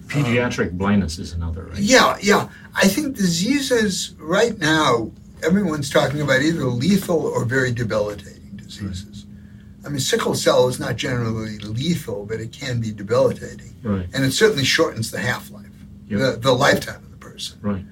[0.08, 1.80] Pediatric um, blindness is another, right?
[1.80, 2.50] Yeah, yeah.
[2.76, 5.12] I think diseases right now,
[5.44, 9.26] everyone's talking about either lethal or very debilitating diseases.
[9.26, 9.88] Right.
[9.88, 13.76] I mean, sickle cell is not generally lethal, but it can be debilitating.
[13.82, 14.08] Right.
[14.14, 15.66] And it certainly shortens the half life,
[16.08, 16.20] yep.
[16.20, 17.60] the, the lifetime of the person.
[17.62, 17.86] Right.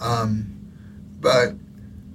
[0.00, 0.58] Um,
[1.20, 1.54] but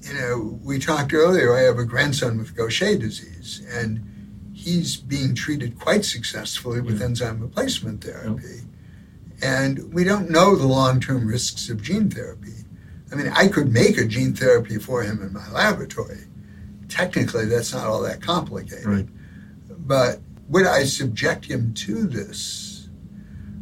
[0.07, 5.35] you know, we talked earlier, I have a grandson with Gaucher disease, and he's being
[5.35, 7.07] treated quite successfully with yeah.
[7.07, 8.61] enzyme replacement therapy.
[9.41, 12.53] And we don't know the long term risks of gene therapy.
[13.11, 16.25] I mean, I could make a gene therapy for him in my laboratory.
[16.89, 18.85] Technically, that's not all that complicated.
[18.85, 19.07] Right.
[19.69, 22.89] But would I subject him to this?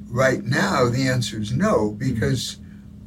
[0.08, 2.58] Right now, the answer is no, because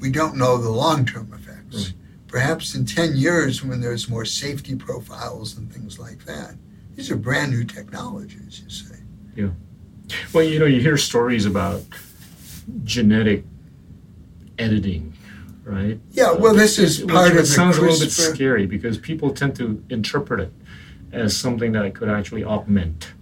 [0.01, 1.87] we don't know the long term effects.
[1.87, 1.95] Right
[2.29, 6.55] perhaps in 10 years when there's more safety profiles and things like that.
[6.95, 8.97] These are brand new technologies, you say.
[9.35, 9.51] Yeah.
[10.33, 11.83] Well, you know, you hear stories about
[12.85, 13.45] genetic
[14.59, 15.15] editing,
[15.65, 15.99] right?
[16.11, 19.33] Yeah, well, this is part it, of it sounds a little bit scary because people
[19.33, 20.53] tend to interpret it
[21.13, 23.13] as something that could actually augment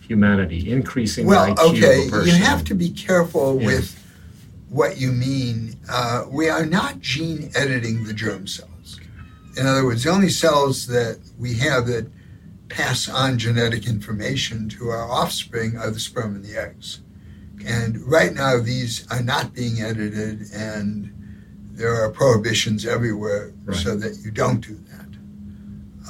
[0.00, 2.34] humanity, increasing well, the IQ okay, of a person.
[2.34, 3.66] you have to be careful yeah.
[3.66, 4.05] with
[4.68, 5.76] what you mean.
[5.88, 9.00] Uh, we are not gene editing the germ cells.
[9.56, 12.10] In other words, the only cells that we have that
[12.68, 17.00] pass on genetic information to our offspring are the sperm and the eggs.
[17.64, 21.12] And right now, these are not being edited, and
[21.72, 23.76] there are prohibitions everywhere right.
[23.76, 25.06] so that you don't do that.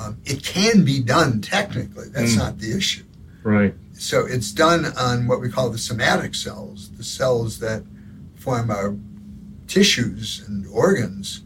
[0.00, 2.38] Um, it can be done technically, that's mm.
[2.38, 3.04] not the issue.
[3.42, 3.74] Right.
[3.94, 7.84] So it's done on what we call the somatic cells, the cells that
[8.46, 8.94] form our
[9.66, 11.40] tissues and organs,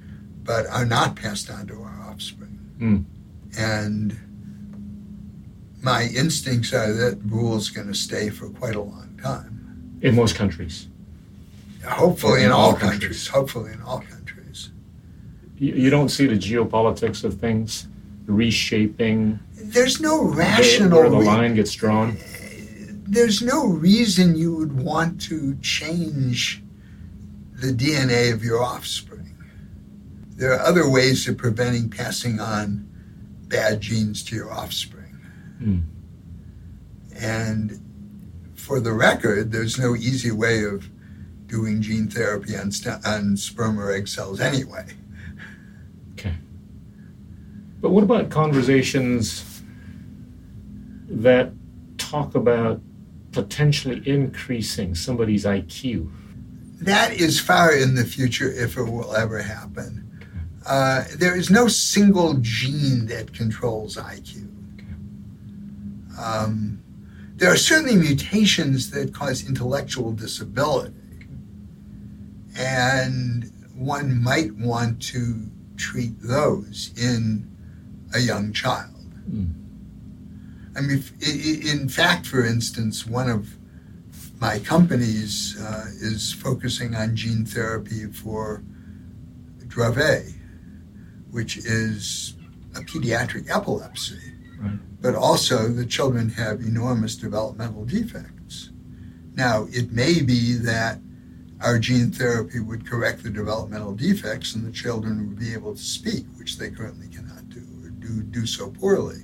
[0.44, 2.58] but are not passed on to our offspring.
[2.78, 3.04] Mm.
[3.58, 4.20] And
[5.82, 9.98] my instincts are that rule is going to stay for quite a long time.
[10.02, 10.88] In most countries.
[11.86, 12.90] Hopefully, in, in all, countries.
[12.90, 13.28] countries.
[13.28, 14.70] Hopefully, in all countries.
[15.56, 17.88] You, you don't see the geopolitics of things
[18.26, 19.40] reshaping.
[19.54, 22.18] There's no rational where the line gets drawn.
[23.06, 26.62] There's no reason you would want to change
[27.60, 29.36] the DNA of your offspring.
[30.36, 32.88] There are other ways of preventing passing on
[33.48, 35.20] bad genes to your offspring.
[35.62, 35.82] Mm.
[37.20, 37.80] And
[38.54, 40.88] for the record, there's no easy way of
[41.46, 44.86] doing gene therapy on, st- on sperm or egg cells anyway.
[46.12, 46.34] Okay.
[47.80, 49.62] But what about conversations
[51.08, 51.52] that
[51.98, 52.80] talk about
[53.32, 56.10] potentially increasing somebody's IQ?
[56.80, 60.06] That is far in the future if it will ever happen.
[60.66, 64.48] Uh, there is no single gene that controls IQ.
[66.18, 66.82] Um,
[67.36, 70.94] there are certainly mutations that cause intellectual disability,
[72.56, 77.50] and one might want to treat those in
[78.14, 78.94] a young child.
[79.30, 79.54] Mm.
[80.76, 83.56] I mean, in fact, for instance, one of
[84.40, 88.62] my companies uh, is focusing on gene therapy for
[89.66, 90.32] Dravet,
[91.30, 92.34] which is
[92.74, 94.18] a pediatric epilepsy.
[94.58, 94.78] Right.
[95.02, 98.70] But also, the children have enormous developmental defects.
[99.34, 100.98] Now, it may be that
[101.60, 105.82] our gene therapy would correct the developmental defects and the children would be able to
[105.82, 109.22] speak, which they currently cannot do or do, do so poorly.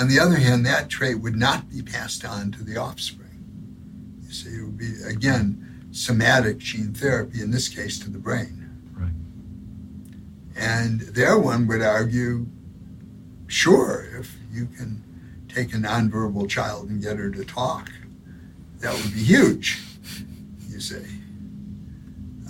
[0.00, 3.23] On the other hand, that trait would not be passed on to the offspring.
[4.34, 8.68] See, it would be, again, somatic gene therapy, in this case to the brain.
[8.92, 9.12] Right.
[10.56, 12.46] And there one would argue
[13.46, 15.04] sure, if you can
[15.48, 17.92] take a nonverbal child and get her to talk,
[18.80, 19.80] that would be huge,
[20.68, 21.04] you see.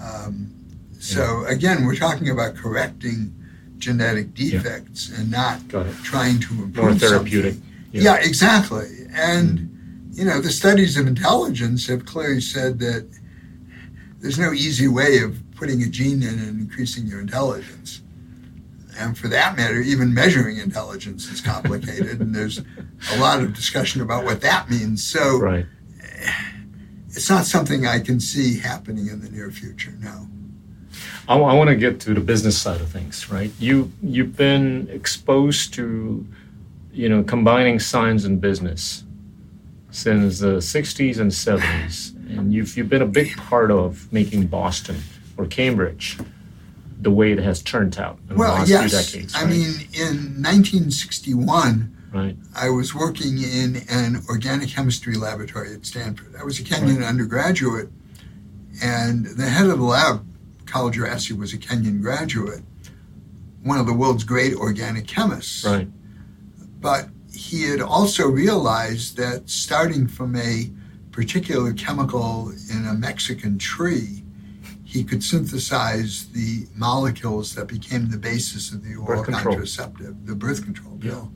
[0.03, 0.55] Um,
[0.99, 1.53] so yeah.
[1.53, 3.35] again, we're talking about correcting
[3.76, 5.20] genetic defects yeah.
[5.20, 5.61] and not
[6.03, 7.57] trying to improve more therapeutic.
[7.93, 8.03] Yeah.
[8.03, 8.16] yeah.
[8.16, 9.07] exactly.
[9.12, 9.73] And mm
[10.14, 13.08] you know, the studies of intelligence have clearly said that
[14.20, 18.00] there's no easy way of putting a gene in and increasing your intelligence.
[18.96, 22.60] And for that matter, even measuring intelligence is complicated, and there's
[23.12, 25.02] a lot of discussion about what that means.
[25.02, 25.66] So, right.
[27.08, 29.94] it's not something I can see happening in the near future.
[29.98, 30.28] No.
[31.26, 33.50] I, I want to get to the business side of things, right?
[33.58, 36.24] You you've been exposed to,
[36.92, 39.02] you know, combining science and business
[39.95, 44.97] since the '60s and '70s, and you've you've been a big part of making Boston
[45.36, 46.18] or Cambridge
[47.01, 49.11] the way it has turned out in well, the last yes.
[49.11, 49.34] few decades.
[49.36, 52.36] I mean, in 1961, right.
[52.55, 56.34] I was working in an organic chemistry laboratory at Stanford.
[56.38, 57.07] I was a Kenyon Right.
[57.07, 57.90] undergraduate,
[58.82, 60.26] and the head of the lab,
[60.66, 62.62] Carl Djerassi, was a Kenyon graduate,
[63.62, 65.64] one of the world's great organic chemists.
[65.64, 65.88] Right.
[66.80, 70.70] But he had also realized that starting from a
[71.12, 74.22] particular chemical in a Mexican tree,
[74.85, 80.64] he could synthesize the molecules that became the basis of the oral contraceptive, the birth
[80.64, 81.11] control Yeah.
[81.11, 81.32] pill.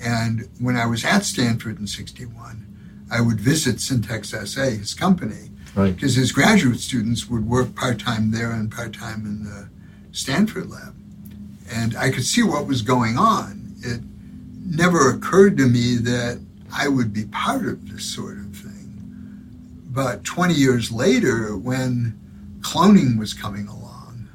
[0.00, 2.66] And when I was at Stanford in 61,
[3.10, 5.94] I would visit Syntex SA, his company, Right.
[5.94, 9.68] because his graduate students would work part time there and part time in the
[10.12, 10.94] Stanford lab.
[11.70, 13.74] And I could see what was going on.
[13.82, 14.00] It
[14.68, 16.40] never occurred to me that
[16.72, 18.94] I would be part of this sort of thing.
[19.90, 22.18] But 20 years later, when
[22.60, 24.28] cloning was coming along,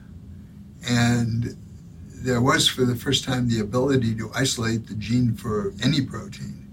[0.87, 1.55] and
[2.07, 6.67] there was for the first time the ability to isolate the gene for any protein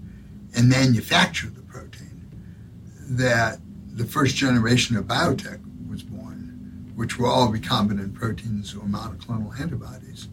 [0.55, 2.29] and manufacture the protein,
[3.09, 3.59] that
[3.93, 10.29] the first generation of biotech was born, which were all recombinant proteins or monoclonal antibodies.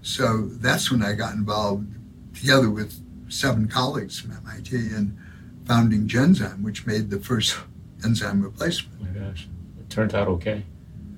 [0.00, 1.95] So that's when I got involved
[2.36, 5.16] together with seven colleagues from MIT in
[5.64, 7.56] founding Genzyme, which made the first
[8.04, 9.00] enzyme replacement.
[9.00, 9.48] Oh my gosh,
[9.80, 10.62] it turned out okay.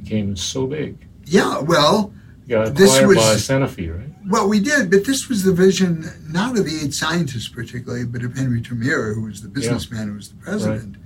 [0.00, 1.06] It Became so big.
[1.26, 2.12] Yeah, well,
[2.48, 4.08] got This was- Sanofi, right?
[4.28, 8.22] well, we did, but this was the vision not of the eight scientists particularly, but
[8.22, 10.96] of Henry Termeer, who was the businessman who was the president,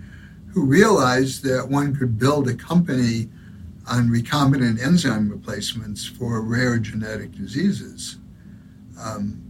[0.52, 3.28] who realized that one could build a company
[3.88, 8.18] on recombinant enzyme replacements for rare genetic diseases.
[9.00, 9.41] Um,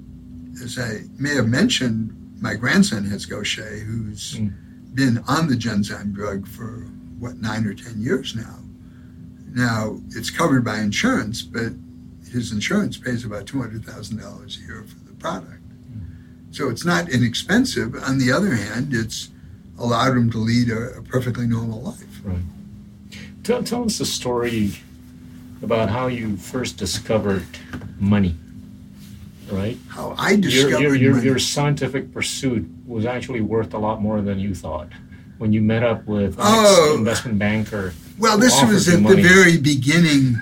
[0.63, 4.53] as I may have mentioned, my grandson has Gaucher, who's Mm.
[4.95, 6.87] been on the Genzyme drug for
[7.19, 8.59] what nine or ten years now.
[9.55, 11.73] Now it's covered by insurance, but
[12.31, 15.59] his insurance pays about two hundred thousand dollars a year for the product.
[16.51, 17.95] So it's not inexpensive.
[18.05, 19.31] On the other hand, it's
[19.79, 22.21] allowed him to lead a, a perfectly normal life.
[23.43, 24.79] Tell, tell us the story
[25.63, 27.47] about how you first discovered
[27.99, 28.37] money,
[29.53, 29.77] right?
[29.89, 31.27] How I Your, discovered your, your, money.
[31.27, 34.89] your scientific pursuit was actually worth a lot more than you thought
[35.39, 36.87] when you met up with an Oh.
[36.91, 37.93] ex-investment banker.
[38.19, 40.41] Well, this was at the very beginning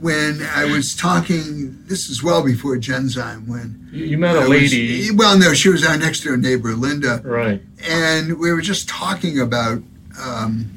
[0.00, 1.76] when I was talking.
[1.86, 5.52] This is well before Genzyme when You, you met a I was- lady, well, no,
[5.52, 7.60] she was our next door neighbor, Linda, right?
[7.88, 9.82] and we were just talking about
[10.22, 10.70] um,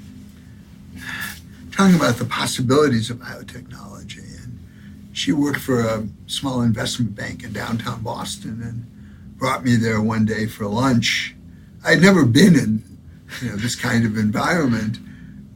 [1.72, 3.93] talking about the possibilities of biotechnology.
[5.14, 10.26] She worked for a small investment bank in downtown Boston and brought me there one
[10.26, 11.36] day for lunch.
[11.86, 12.84] I'd never been in
[13.42, 14.98] you know this kind of environment,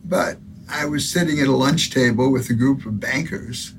[0.05, 0.37] but
[0.69, 3.73] I was sitting at a lunch table with a group of bankers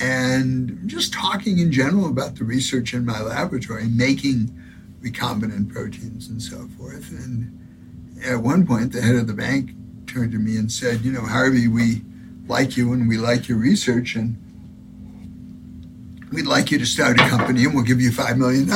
[0.00, 4.56] and just talking in general about the research in my laboratory, making
[5.00, 7.10] recombinant proteins and so forth.
[7.10, 9.72] And at one point, the head of the bank
[10.06, 12.02] turned to me and said, You know, Harvey, we
[12.46, 14.36] like you and we like your research, and
[16.32, 18.66] we'd like you to start a company and we'll give you $5 million.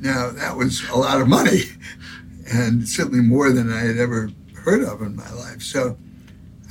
[0.00, 1.62] Now, that was a lot of money,
[2.52, 5.62] and certainly more than I had ever heard of in my life.
[5.62, 5.96] So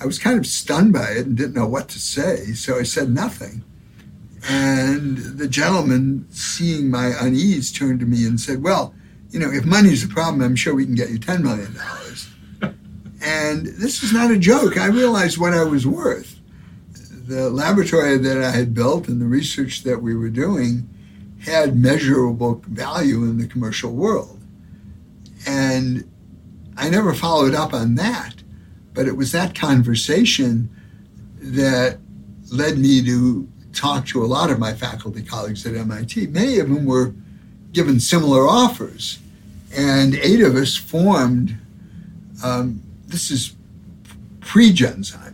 [0.02, 2.84] I was kind of stunned by it and didn't know what to say, so I
[2.84, 3.64] said nothing.
[4.50, 8.94] And the gentleman, seeing my unease, turned to me and said, Well,
[9.30, 11.76] you know, if money's a problem, I'm sure we can get you $10 million.
[13.22, 14.78] and this is not a joke.
[14.78, 16.31] I realized what I was worth.
[17.32, 20.90] The laboratory that I had built and the research that we were doing
[21.46, 24.42] had measurable value in the commercial world.
[25.48, 26.12] And
[26.76, 28.44] I never followed up on that.
[28.94, 30.70] But it was that conversation
[31.38, 32.00] that
[32.52, 36.28] led me to talk to a lot of my faculty colleagues at MIT.
[36.28, 37.14] Many of them were
[37.72, 39.20] given similar offers.
[39.74, 41.58] And eight of us formed,
[42.44, 43.56] um, this is
[44.42, 45.31] pre Genzyme,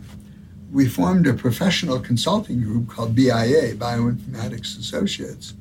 [0.72, 5.54] we formed a professional consulting group called BIA, Bioinformatics Associates,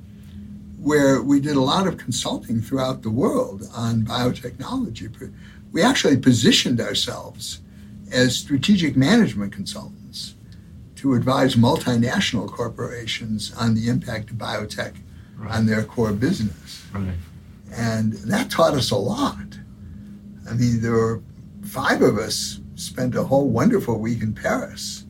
[0.80, 5.32] where we did a lot of consulting throughout the world on biotechnology.
[5.72, 7.62] We actually positioned ourselves
[8.12, 10.36] as strategic management consultants
[10.96, 14.96] to advise multinational corporations on the impact of biotech
[15.38, 15.52] right.
[15.52, 16.84] on their core business.
[16.94, 17.14] Right.
[17.72, 19.58] And that taught us a lot.
[20.50, 21.22] I mean, there were
[21.64, 25.04] five of us spent a whole wonderful week in Paris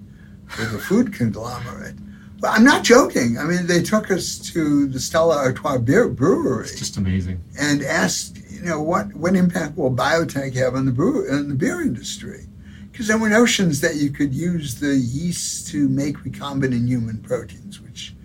[0.57, 1.95] with a food conglomerate.
[2.39, 3.37] But I'm not joking.
[3.37, 6.65] I mean, they took us to the Stella Artois beer brewery.
[6.65, 7.43] It's just amazing.
[7.59, 11.55] And asked, you know, what, what impact will biotech have on the brew, on the
[11.55, 12.45] beer industry?
[12.91, 17.81] Because there were notions that you could use the yeast to make recombinant human proteins,
[17.81, 18.15] which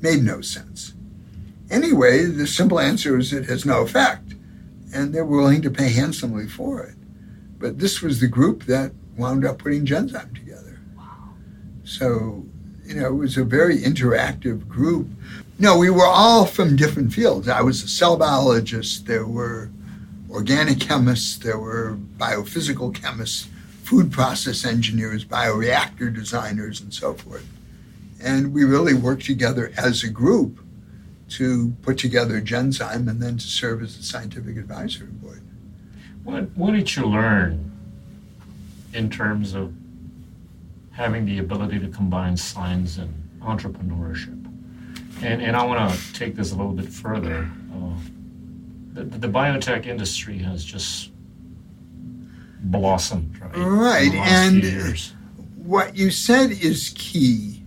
[0.00, 0.94] made no sense.
[1.70, 4.34] Anyway, the simple answer is it has no effect,
[4.94, 6.97] and they're willing to pay handsomely for it.
[7.58, 10.78] But this was the group that wound up putting Genzyme together.
[10.96, 11.30] Wow.
[11.84, 12.44] So,
[12.84, 15.08] you know, it was a very interactive group.
[15.58, 17.48] No, we were all from different fields.
[17.48, 19.70] I was a cell biologist, there were
[20.30, 23.48] organic chemists, there were biophysical chemists,
[23.82, 27.46] food process engineers, bioreactor designers, and so forth.
[28.22, 30.60] And we really worked together as a group
[31.30, 35.42] to put together Genzyme and then to serve as a scientific advisory board.
[36.24, 37.70] What, what did you learn
[38.92, 39.72] in terms of
[40.92, 44.44] having the ability to combine science and entrepreneurship?
[45.22, 47.50] And, and I want to take this a little bit further.
[47.72, 47.94] Uh,
[48.92, 51.10] the, the biotech industry has just
[52.60, 53.56] blossomed, right?
[53.56, 54.14] Right.
[54.14, 54.98] And
[55.56, 57.62] what you said is key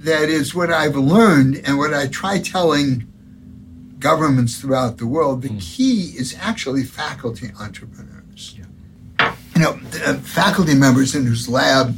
[0.00, 3.10] that is what I've learned and what I try telling
[4.04, 5.42] governments throughout the world.
[5.42, 5.60] The mm.
[5.60, 8.56] key is actually faculty entrepreneurs.
[8.58, 9.34] Yeah.
[9.54, 11.96] You know, uh, faculty members in whose lab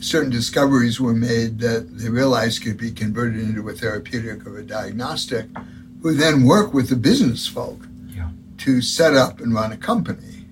[0.00, 4.62] certain discoveries were made that they realized could be converted into a therapeutic or a
[4.62, 5.46] diagnostic,
[6.02, 8.30] who then work with the business folk yeah.
[8.58, 10.46] to set up and run a company.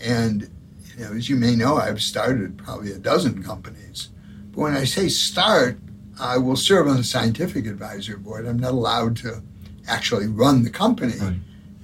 [0.00, 0.50] And
[0.96, 4.10] you know, as you may know, I've started probably a dozen companies
[4.54, 5.78] but when I say start,
[6.18, 8.46] I will serve on the scientific advisory board.
[8.46, 9.42] I'm not allowed to
[9.88, 11.16] actually run the company.
[11.18, 11.36] Right.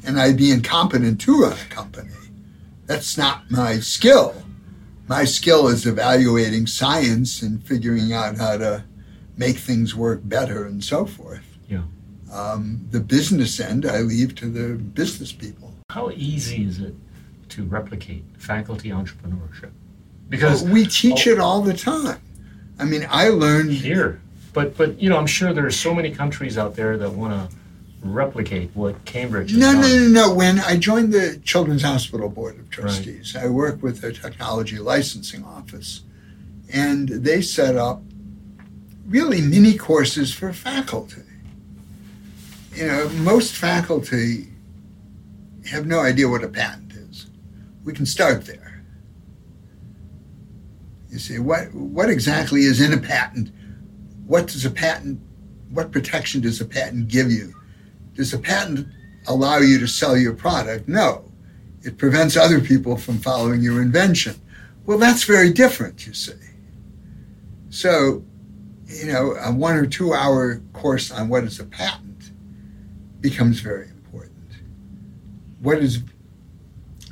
[0.04, 2.10] And I'd be incompetent to run a company.
[2.86, 4.42] That's not my skill.
[5.06, 8.84] My skill is evaluating science and figuring out how to
[9.36, 11.44] make things work better and so forth.
[11.68, 11.82] Yeah.
[12.32, 15.74] Um, the business end, I leave to the business people.
[15.90, 16.94] How easy is it
[17.50, 19.72] to replicate faculty entrepreneurship?
[20.28, 22.20] Because well, we teach oh, it all the time.
[22.78, 24.20] I mean, I learned here,
[24.52, 27.56] but but you know, I'm sure there's so many countries out there that want to
[28.02, 29.54] replicate what Cambridge.
[29.54, 30.34] No, no, no, no.
[30.34, 33.44] When I joined the Children's Hospital Board of Trustees, right.
[33.44, 36.02] I worked with their technology licensing office,
[36.72, 38.02] and they set up
[39.06, 41.22] really mini courses for faculty.
[42.74, 44.48] You know, most faculty
[45.68, 47.26] have no idea what a patent is.
[47.84, 48.82] We can start there.
[51.10, 53.50] You see, what, what exactly is in a patent?
[54.26, 55.20] What does a patent,
[55.70, 57.54] what protection does a patent give you?
[58.20, 58.86] Does a patent
[59.28, 60.86] allow you to sell your product?
[60.86, 61.24] No.
[61.80, 64.38] It prevents other people from following your invention.
[64.84, 66.34] Well, that's very different, you see.
[67.70, 68.22] So,
[68.84, 72.32] you know, a one or two hour course on what is a patent
[73.22, 74.52] becomes very important.
[75.60, 76.02] What is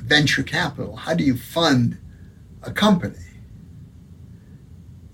[0.03, 0.95] venture capital?
[0.95, 1.97] How do you fund
[2.61, 3.25] a company?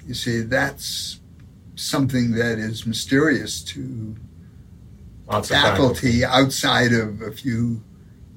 [0.05, 1.21] You see, that's
[1.75, 4.17] something that is mysterious to
[5.27, 7.83] Lots faculty, faculty outside of a few,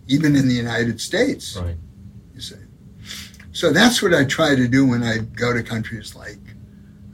[0.07, 1.57] even in the United States.
[1.57, 1.77] Right.
[2.35, 2.57] You see.
[3.53, 6.39] So that's what I try to do when I go to countries like,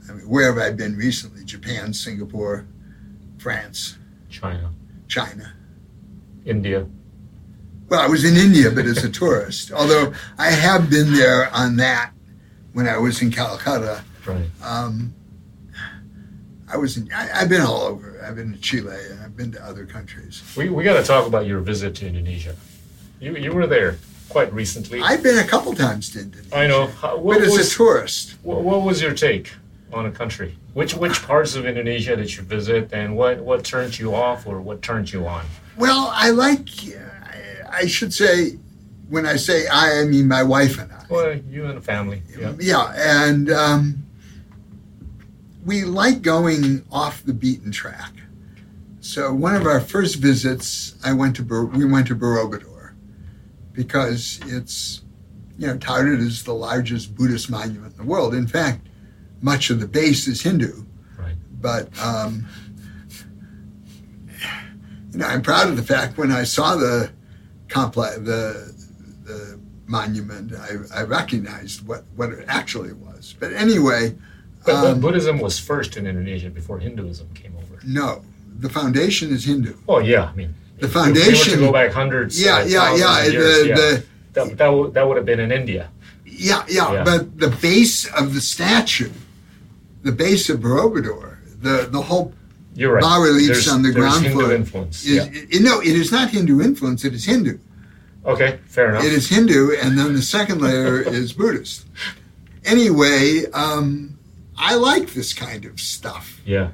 [0.09, 1.43] I mean, where have I been recently?
[1.43, 2.67] Japan, Singapore,
[3.37, 3.97] France,
[4.29, 4.71] China,
[5.07, 5.53] China,
[6.45, 6.87] India.
[7.89, 9.71] Well, I was in India, but as a tourist.
[9.71, 12.11] Although I have been there on that
[12.73, 14.49] when I was in Calcutta Right.
[14.63, 15.13] Um,
[16.71, 18.23] I was in, I, have been all over.
[18.25, 18.97] I've been to Chile
[19.35, 20.41] I've been to other countries.
[20.55, 22.55] We, we got to talk about your visit to Indonesia.
[23.19, 23.97] You, you were there
[24.29, 25.01] quite recently.
[25.01, 26.55] I've been a couple times to Indonesia.
[26.55, 26.87] I know.
[26.87, 28.37] How, but as was, a tourist.
[28.43, 29.51] What, what was your take
[29.91, 30.55] on a country?
[30.73, 34.61] Which which parts of Indonesia did you visit, and what what turned you off, or
[34.61, 35.45] what turned you on?
[35.75, 36.69] Well, I like.
[37.69, 38.57] I should say,
[39.09, 41.03] when I say I, I mean my wife and I.
[41.09, 42.21] Well, you and the family.
[42.39, 42.53] Yeah.
[42.57, 44.05] Yeah, and um,
[45.65, 48.11] we like going off the beaten track.
[49.05, 52.95] So one of our first visits, I went to we went to Borobudur
[53.71, 55.03] because it's
[55.59, 58.33] you know touted as the largest Buddhist monument in the world.
[58.33, 58.87] In fact,
[59.41, 60.85] much of the base is Hindu,
[61.19, 61.35] right.
[61.61, 62.47] but um,
[65.11, 67.11] you know, I'm proud of the fact when I saw the
[67.67, 68.73] complex, the
[69.23, 73.35] the monument, I, I recognized what, what it actually was.
[73.39, 74.15] But anyway,
[74.65, 77.79] but, but um, Buddhism was first in Indonesia before Hinduism came over.
[77.85, 78.23] No,
[78.59, 79.75] the foundation is Hindu.
[79.87, 81.59] Oh yeah, I mean the foundation.
[81.59, 82.41] We were to go back hundreds.
[82.41, 83.25] Yeah, uh, yeah, yeah.
[83.25, 83.75] Years, the, yeah.
[83.75, 85.89] The, that, that, w- that would have been in India.
[86.25, 89.11] Yeah, yeah, yeah, but the base of the statue,
[90.03, 92.33] the base of Borobudur, the the whole
[92.73, 93.01] You're right.
[93.01, 94.53] bas reliefs on the ground Hindu floor.
[94.53, 95.05] influence.
[95.05, 95.41] Is, yeah.
[95.49, 97.05] it, no, it is not Hindu influence.
[97.05, 97.57] It is Hindu.
[98.25, 99.03] Okay, fair enough.
[99.03, 101.85] It is Hindu, and then the second layer is Buddhist.
[102.65, 104.17] Anyway, um,
[104.57, 106.41] I like this kind of stuff.
[106.45, 106.71] Yeah.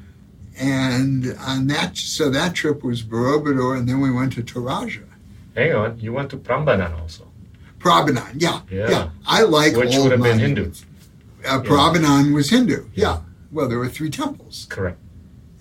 [0.61, 5.07] And on that, so that trip was Borobudur, and then we went to Toraja.
[5.55, 7.27] Hang on, you went to Prambanan also.
[7.79, 9.09] Prambanan, yeah, yeah, yeah.
[9.25, 10.37] I like which would have been.
[10.37, 10.71] Hindu.
[11.43, 12.85] Uh, Prambanan was Hindu.
[12.93, 13.21] Yeah.
[13.51, 14.67] Well, there were three temples.
[14.69, 14.99] Correct.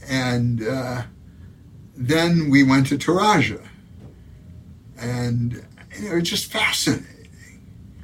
[0.06, 1.04] And uh,
[1.96, 3.66] then we went to Toraja,
[4.98, 5.64] and
[5.98, 7.06] you know, it's just fascinating.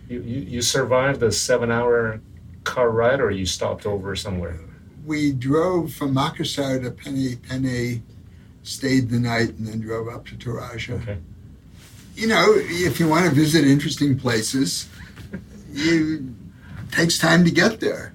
[0.08, 2.22] You, you, you survived the seven hour
[2.64, 4.58] car ride, or you stopped over somewhere?
[5.06, 8.02] We drove from Makassar to Penne Penne,
[8.64, 11.00] stayed the night, and then drove up to Toraja.
[11.02, 11.18] Okay.
[12.16, 14.88] You know, if you want to visit interesting places,
[15.72, 16.34] you
[16.90, 18.14] takes time to get there.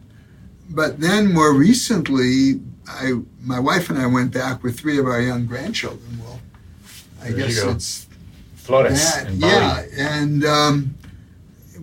[0.69, 5.21] But then more recently, I my wife and I went back with three of our
[5.21, 6.19] young grandchildren.
[6.21, 6.39] Well,
[7.21, 8.07] I There guess it's
[8.55, 9.27] Flores that.
[9.27, 9.39] and.
[9.39, 10.95] Yeah, and um,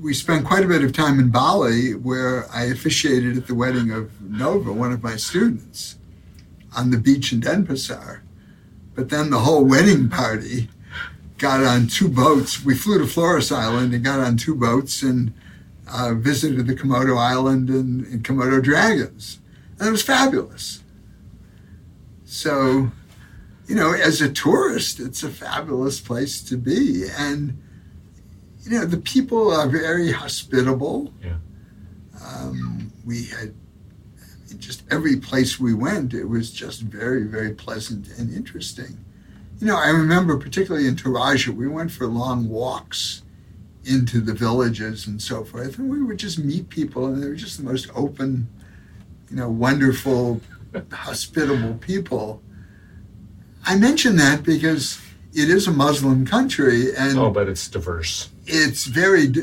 [0.00, 3.90] we spent quite a bit of time in Bali, where I officiated at the wedding
[3.90, 5.96] of Nova, one of my students,
[6.76, 8.20] on the beach in Denpasar.
[8.94, 10.68] But then the whole wedding party
[11.38, 12.64] got on two boats.
[12.64, 15.32] We flew to Flores Island and got on two boats and
[15.90, 19.38] uh, visited the Komodo Island and, and Komodo dragons,
[19.78, 20.82] and it was fabulous.
[22.24, 22.90] So
[23.68, 27.04] you know, as a tourist, it's a fabulous place to be.
[27.16, 27.62] And,
[28.68, 31.12] you know, the people are very hospitable.
[31.24, 31.36] Yeah.
[32.24, 33.54] Um, we had
[34.18, 38.98] I mean, just every place we went, it was just very, very pleasant and interesting.
[39.60, 43.22] You know, I remember particularly in Toraja, we went for long walks
[43.84, 47.34] into the villages and so forth, and we would just meet people, and they were
[47.34, 48.48] just the most open,
[49.30, 50.40] you know, wonderful,
[50.92, 52.42] hospitable people.
[53.64, 55.00] I mention that because
[55.32, 58.28] it is a Muslim country, and Oh, but it's diverse.
[58.48, 59.42] It's very, you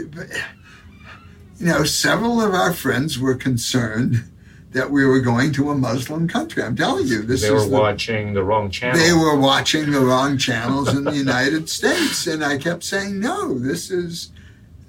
[1.60, 4.24] know, several of our friends were concerned
[4.72, 6.62] that we were going to a Muslim country.
[6.62, 9.00] I'm telling you, this they is were the- watching the wrong channel.
[9.00, 12.28] they were watching the wrong channels in the United States.
[12.28, 14.32] And I kept saying, no, this is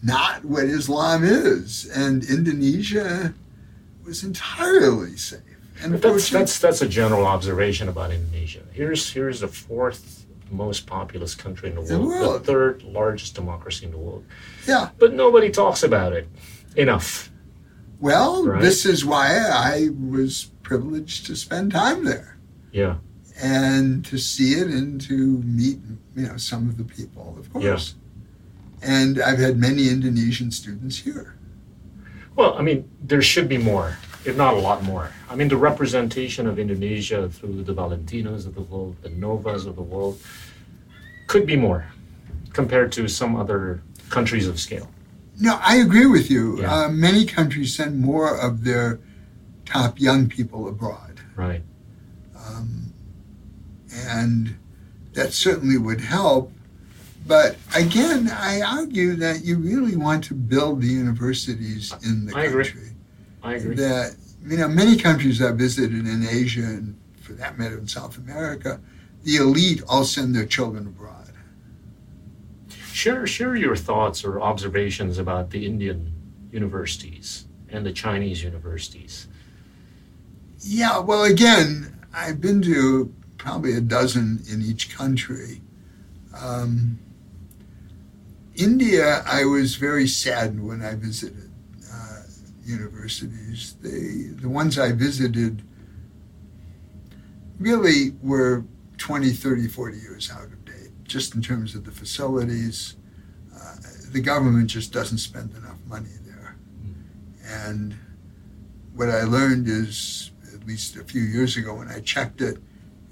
[0.03, 1.89] not what Islam is.
[1.95, 3.33] And Indonesia
[4.05, 5.41] was entirely safe.
[5.83, 8.63] And that's that's that's a general observation about Indonesia.
[8.73, 12.43] Here's here's the fourth most populous country in the The world, world.
[12.43, 14.25] the third largest democracy in the world.
[14.67, 14.91] yeah.
[14.99, 16.29] But nobody talks about it
[16.77, 17.31] enough.
[18.01, 18.61] Well, Right.
[18.61, 22.37] this is why I was privileged to spend time there
[22.73, 22.97] Yeah.
[23.41, 25.79] and to see it and to meet,
[26.15, 27.95] you know, some of the people, of course.
[28.83, 31.35] And I've had many Indonesian students here.
[32.37, 33.97] Well, I mean, there should be more,
[34.27, 35.13] if not a lot more.
[35.31, 39.77] I mean, the representation of Indonesia through the Valentinos of the world, the Novas of
[39.77, 40.21] the world,
[41.29, 41.87] could be more
[42.53, 44.91] compared to some other countries of scale.
[45.39, 46.61] No, I agree with you.
[46.61, 46.75] Yeah.
[46.75, 48.99] Uh, many countries send more of their
[49.65, 51.21] top young people abroad.
[51.37, 51.63] Right.
[52.37, 52.93] Um,
[53.95, 54.57] and
[55.13, 56.53] that certainly would help.
[57.27, 62.45] But again, I argue that you really want to build the universities in the I
[62.45, 62.73] agree.
[63.47, 63.77] I agree.
[63.77, 68.19] That you know, many countries I've visited in Asia and for that matter in South
[68.19, 68.81] America,
[69.23, 71.33] the elite all send their children abroad.
[72.93, 76.13] Share share your thoughts or observations about the Indian
[76.51, 79.29] universities and the Chinese universities.
[80.61, 85.61] Yeah, well, again, I've been to probably a dozen in each country.
[86.41, 86.99] Um,
[88.57, 91.46] India, I was very saddened when I visited
[92.67, 93.77] universities.
[93.81, 95.63] They, the ones I visited
[97.59, 98.65] really were
[98.99, 102.97] 20, 30, 40 years out of date, just in terms of the facilities.
[103.55, 103.77] Uh,
[104.11, 106.57] the government just doesn't spend enough money there.
[107.45, 107.97] And
[108.95, 112.59] what I learned is, at least a few years ago when I checked it,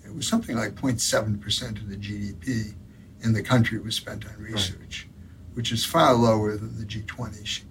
[0.04, 2.74] it was something like 0.7% of the GDP
[3.22, 5.08] in the country was spent on research,
[5.54, 7.62] which is far lower than the G20.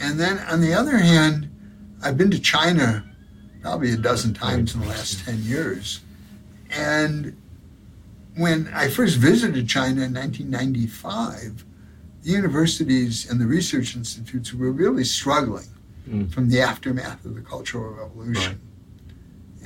[0.00, 1.48] And then on the other hand,
[2.02, 3.04] I've been to China
[3.62, 6.00] probably a dozen times in the last 10 years.
[6.70, 7.36] And
[8.36, 11.64] when I first visited China in 1995,
[12.22, 15.66] the universities and the research institutes were really struggling
[16.08, 16.30] Mm.
[16.32, 18.58] from the aftermath of the Cultural Revolution.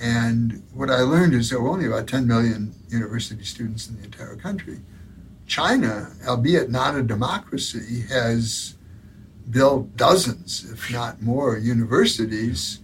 [0.01, 4.03] And what I learned is there were only about 10 million university students in the
[4.05, 4.81] entire country.
[5.47, 8.75] China, albeit not a democracy, has
[9.51, 12.81] built dozens, if not more, universities,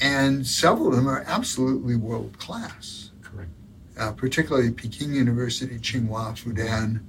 [0.00, 3.10] and several of them are absolutely world class.
[3.22, 3.50] Correct.
[3.98, 7.00] Uh, particularly Peking University, Tsinghua, Fudan.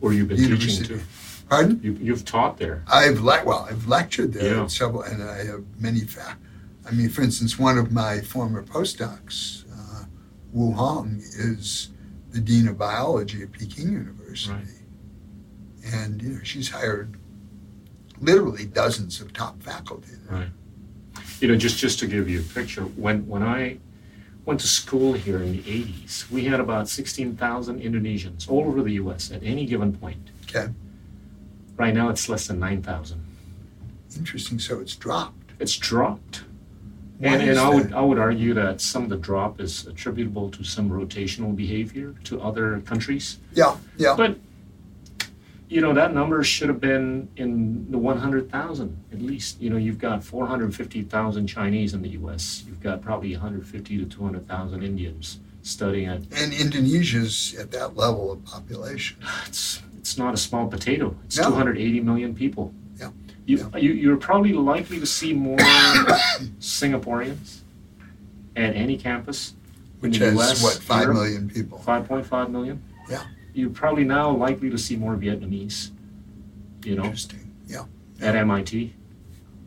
[0.00, 0.82] Or you've been University.
[0.82, 1.04] teaching too.
[1.48, 1.80] Pardon?
[1.82, 2.82] You, you've taught there.
[2.88, 4.66] I've le- well, I've lectured there Yeah.
[4.66, 6.00] several, and I have many.
[6.00, 6.36] Fa-
[6.86, 10.04] I mean, for instance, one of my former postdocs, uh,
[10.52, 11.90] Wu Hong, is
[12.30, 15.92] the dean of biology at Peking University, Right.
[15.94, 17.16] and you know she's hired
[18.22, 20.38] literally dozens of top faculty there.
[20.38, 20.48] Right.
[21.40, 23.78] You know, just just to give you a picture, when when I
[24.46, 28.92] went to school here in the '80s, we had about 16,000 Indonesians all over the
[28.94, 29.30] U.S.
[29.30, 30.30] at any given point.
[30.48, 30.68] Okay,
[31.76, 33.20] Right now, it's less than 9,000.
[34.16, 34.58] interesting.
[34.58, 35.52] So it's dropped.
[35.58, 36.44] It's dropped.
[37.18, 37.96] Why And, and I would that?
[37.96, 42.40] I would argue that some of the drop is attributable to some rotational behavior to
[42.40, 43.38] other countries.
[43.54, 44.14] Yeah, yeah.
[44.16, 44.36] But
[45.72, 49.58] you know that number should have been in the 100,000 at least.
[49.60, 52.62] You know, you've got 450,000 Chinese in the U.S.
[52.66, 56.20] You've got probably 150 to 200,000 Indians studying at.
[56.36, 59.16] And Indonesia's at that level of population.
[59.46, 61.16] It's it's not a small potato.
[61.24, 61.48] It's No.
[61.48, 62.74] 280 million people.
[62.98, 63.10] Yeah.
[63.46, 65.56] You, you you're probably likely to see more
[66.60, 67.60] Singaporeans
[68.56, 69.54] at any campus
[70.00, 71.16] Which has US, what five Europe.
[71.16, 71.78] million people.
[71.86, 72.82] 5.5 million.
[73.08, 73.22] Yeah.
[73.54, 75.90] You're probably now likely to see more Vietnamese,
[76.84, 77.52] you know, Interesting.
[77.66, 77.84] Yeah.
[78.20, 78.94] at MIT.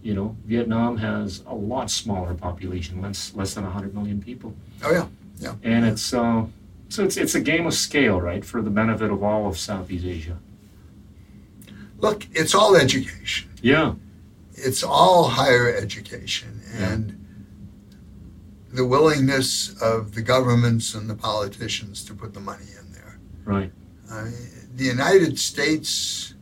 [0.02, 4.54] You know, Vietnam has a lot smaller population, less less than 100 million people.
[4.84, 5.08] Oh yeah.
[5.40, 5.56] Yeah.
[5.64, 6.46] And it's uh,
[6.90, 10.06] so it's it's a game of scale, right, for the benefit of all of Southeast
[10.06, 10.38] Asia.
[11.98, 13.50] Look, it's all education.
[13.62, 13.96] Yeah.
[14.54, 16.92] it's all higher education Yeah.
[16.92, 17.26] and
[18.72, 22.85] the willingness of the governments and the politicians to put the money in.
[23.46, 23.72] Right.
[24.12, 24.32] I
[24.76, 26.34] the United States,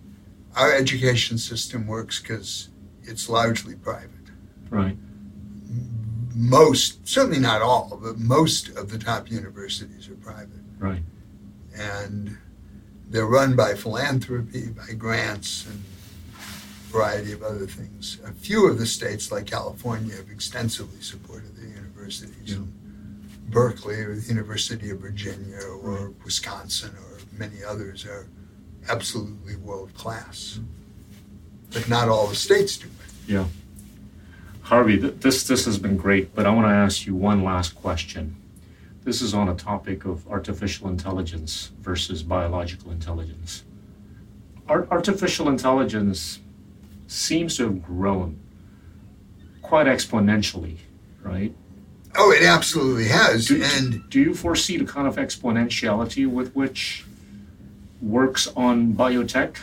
[0.56, 2.70] our education system works because
[3.04, 4.10] it's largely private.
[4.70, 4.98] Right.
[6.36, 10.64] Most, certainly not all, but most of the top universities are private.
[10.80, 11.04] Right.
[11.76, 12.38] And
[13.08, 15.84] they're run by philanthropy, by grants, and
[16.36, 18.18] a variety of other things.
[18.26, 22.34] A few of the states, like California, have extensively supported their universities.
[22.46, 22.64] Yeah.
[23.54, 28.28] Berkeley or the University of Virginia or Wisconsin or many others are
[28.90, 30.60] absolutely world class.
[31.72, 33.32] But not all the states do it.
[33.32, 33.46] Yeah.
[34.64, 37.76] Harvey, th- this this has been great, but I want to ask you one last
[37.76, 38.36] question.
[39.04, 43.64] This is on a topic of artificial intelligence versus biological intelligence.
[44.70, 46.40] Ar- artificial intelligence
[47.08, 48.40] seems to have grown
[49.62, 50.78] quite exponentially,
[51.22, 51.54] right?
[52.16, 53.48] Oh, it absolutely has.
[53.48, 57.06] Do, and do you foresee the kind of exponentiality with which
[58.02, 59.56] works on biotech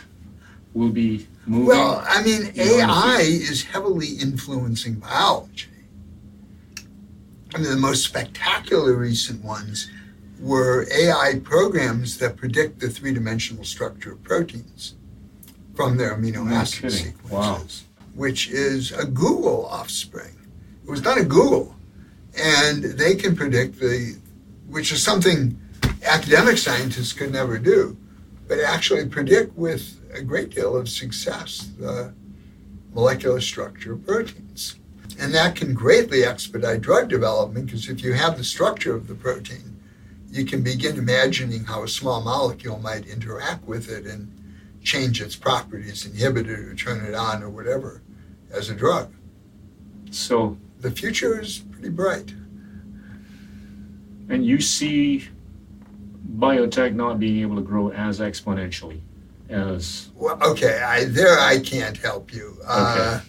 [0.73, 1.67] will be moving?
[1.67, 5.67] Well, I mean, AI is heavily influencing biology.
[7.53, 9.89] I mean, the most spectacular recent ones
[10.39, 14.95] were AI programs that predict the three dimensional structure of proteins
[15.75, 16.97] from their amino No acid kidding.
[16.97, 17.63] sequences, Wow.
[18.15, 20.35] which is a Google offspring.
[20.85, 21.75] It was done at Google,
[22.37, 24.17] and they can predict the,
[24.67, 25.59] which is something
[26.05, 27.97] academic scientists could never do,
[28.47, 32.13] but actually predict with a great deal of success the
[32.93, 34.75] molecular structure of proteins.
[35.19, 39.15] And that can greatly expedite drug development because if you have the structure of the
[39.15, 39.79] protein,
[40.29, 44.31] you can begin imagining how a small molecule might interact with it and
[44.81, 48.01] change its properties, inhibit it or turn it on or whatever
[48.51, 49.13] as a drug.
[50.09, 52.33] so, The future is pretty bright.
[54.29, 55.27] and you see
[56.37, 59.01] biotech not being able to grow as exponentially
[59.49, 62.55] as Well, okay, I, there I can't help you.
[62.65, 63.21] Uh,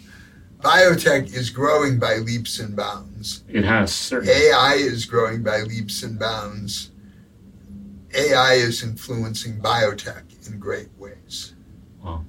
[0.59, 3.43] biotech is growing by leaps and bounds.
[3.49, 4.33] it has certainly.
[4.33, 6.91] AI is growing by leaps and bounds.
[8.15, 11.55] AI is influencing biotech in great ways.
[12.03, 12.23] Wow.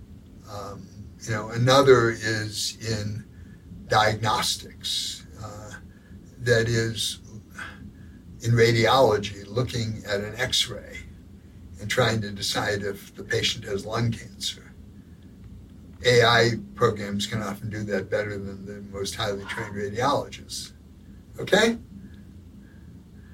[0.51, 0.89] Um,
[1.20, 3.25] you know, another is in
[3.89, 5.24] diagnostics.
[6.45, 7.20] That is
[8.42, 10.99] in radiology, looking at an X-ray
[11.80, 14.74] and trying to decide if the patient has lung cancer.
[16.05, 20.72] AI programs can often do that better than the most highly trained radiologists.
[21.40, 21.78] Okay?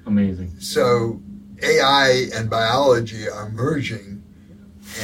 [0.05, 0.57] Amazing.
[0.59, 1.21] So
[1.61, 4.23] AI and biology are merging,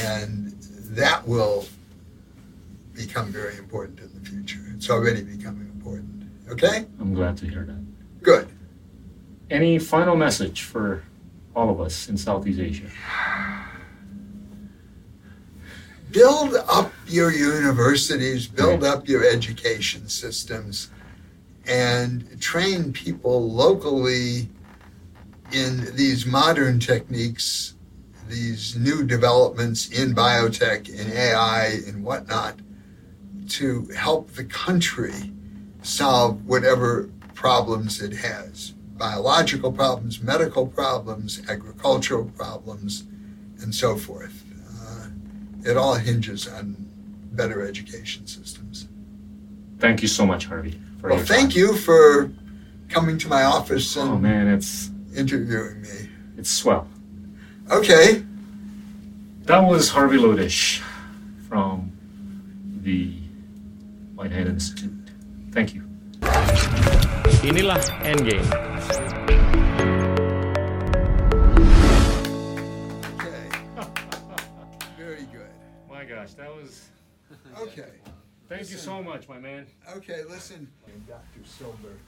[0.00, 0.52] and
[0.92, 1.66] that will
[2.94, 4.60] become very important in the future.
[4.74, 6.24] It's already becoming important.
[6.50, 6.86] Okay?
[6.98, 7.87] I'm glad to hear that.
[9.50, 11.02] Any final message for
[11.56, 12.90] all of us in Southeast Asia?
[16.10, 20.90] Build up your universities, build up your education systems,
[21.66, 24.50] and train people locally
[25.50, 27.74] in these modern techniques,
[28.28, 32.56] these new developments in biotech, in AI, and whatnot,
[33.48, 35.32] to help the country
[35.80, 43.04] solve whatever problems it has biological problems, medical problems, agricultural problems,
[43.62, 44.44] and so forth.
[44.80, 45.08] Uh,
[45.64, 46.76] it all hinges on
[47.32, 48.88] better education systems.
[49.78, 50.80] Thank you so much, Harvey.
[51.02, 52.32] well, thank you for
[52.88, 56.08] coming to my office and oh, man, it's interviewing me.
[56.36, 56.88] It's swell.
[57.70, 58.24] Okay.
[59.42, 60.80] That was Harvey Lodish
[61.48, 61.92] from
[62.82, 63.14] the
[64.14, 65.10] Whitehead Institute.
[65.52, 65.84] Thank you.
[67.42, 68.77] Inilah Endgame.
[69.28, 69.44] Okay.
[74.96, 75.50] Very good.
[75.90, 76.88] My gosh, that was.
[77.60, 77.84] Okay.
[78.48, 78.76] Thank listen.
[78.76, 79.66] you so much, my man.
[79.96, 80.66] Okay, listen.
[81.06, 81.22] Dr.
[81.44, 81.98] Silver.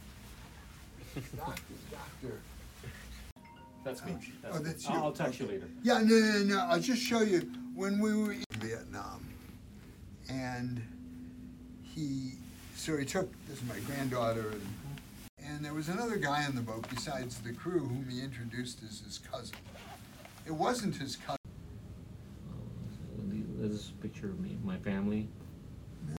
[1.37, 2.41] Doctor, doctor.
[3.85, 4.13] That's me.
[4.13, 4.95] Oh, that's oh, that's you.
[4.95, 5.45] I'll text okay.
[5.45, 5.69] you later.
[5.83, 6.59] Yeah, no, no, no.
[6.71, 7.41] I'll just show you
[7.75, 9.27] when we were in Vietnam,
[10.31, 10.83] and
[11.83, 12.35] he
[12.77, 14.63] so he took this is my granddaughter and
[15.51, 19.01] and there was another guy on the boat besides the crew whom he introduced as
[19.01, 19.57] his cousin.
[20.47, 21.37] It wasn't his cousin.
[23.59, 25.29] This is a picture of me, my family.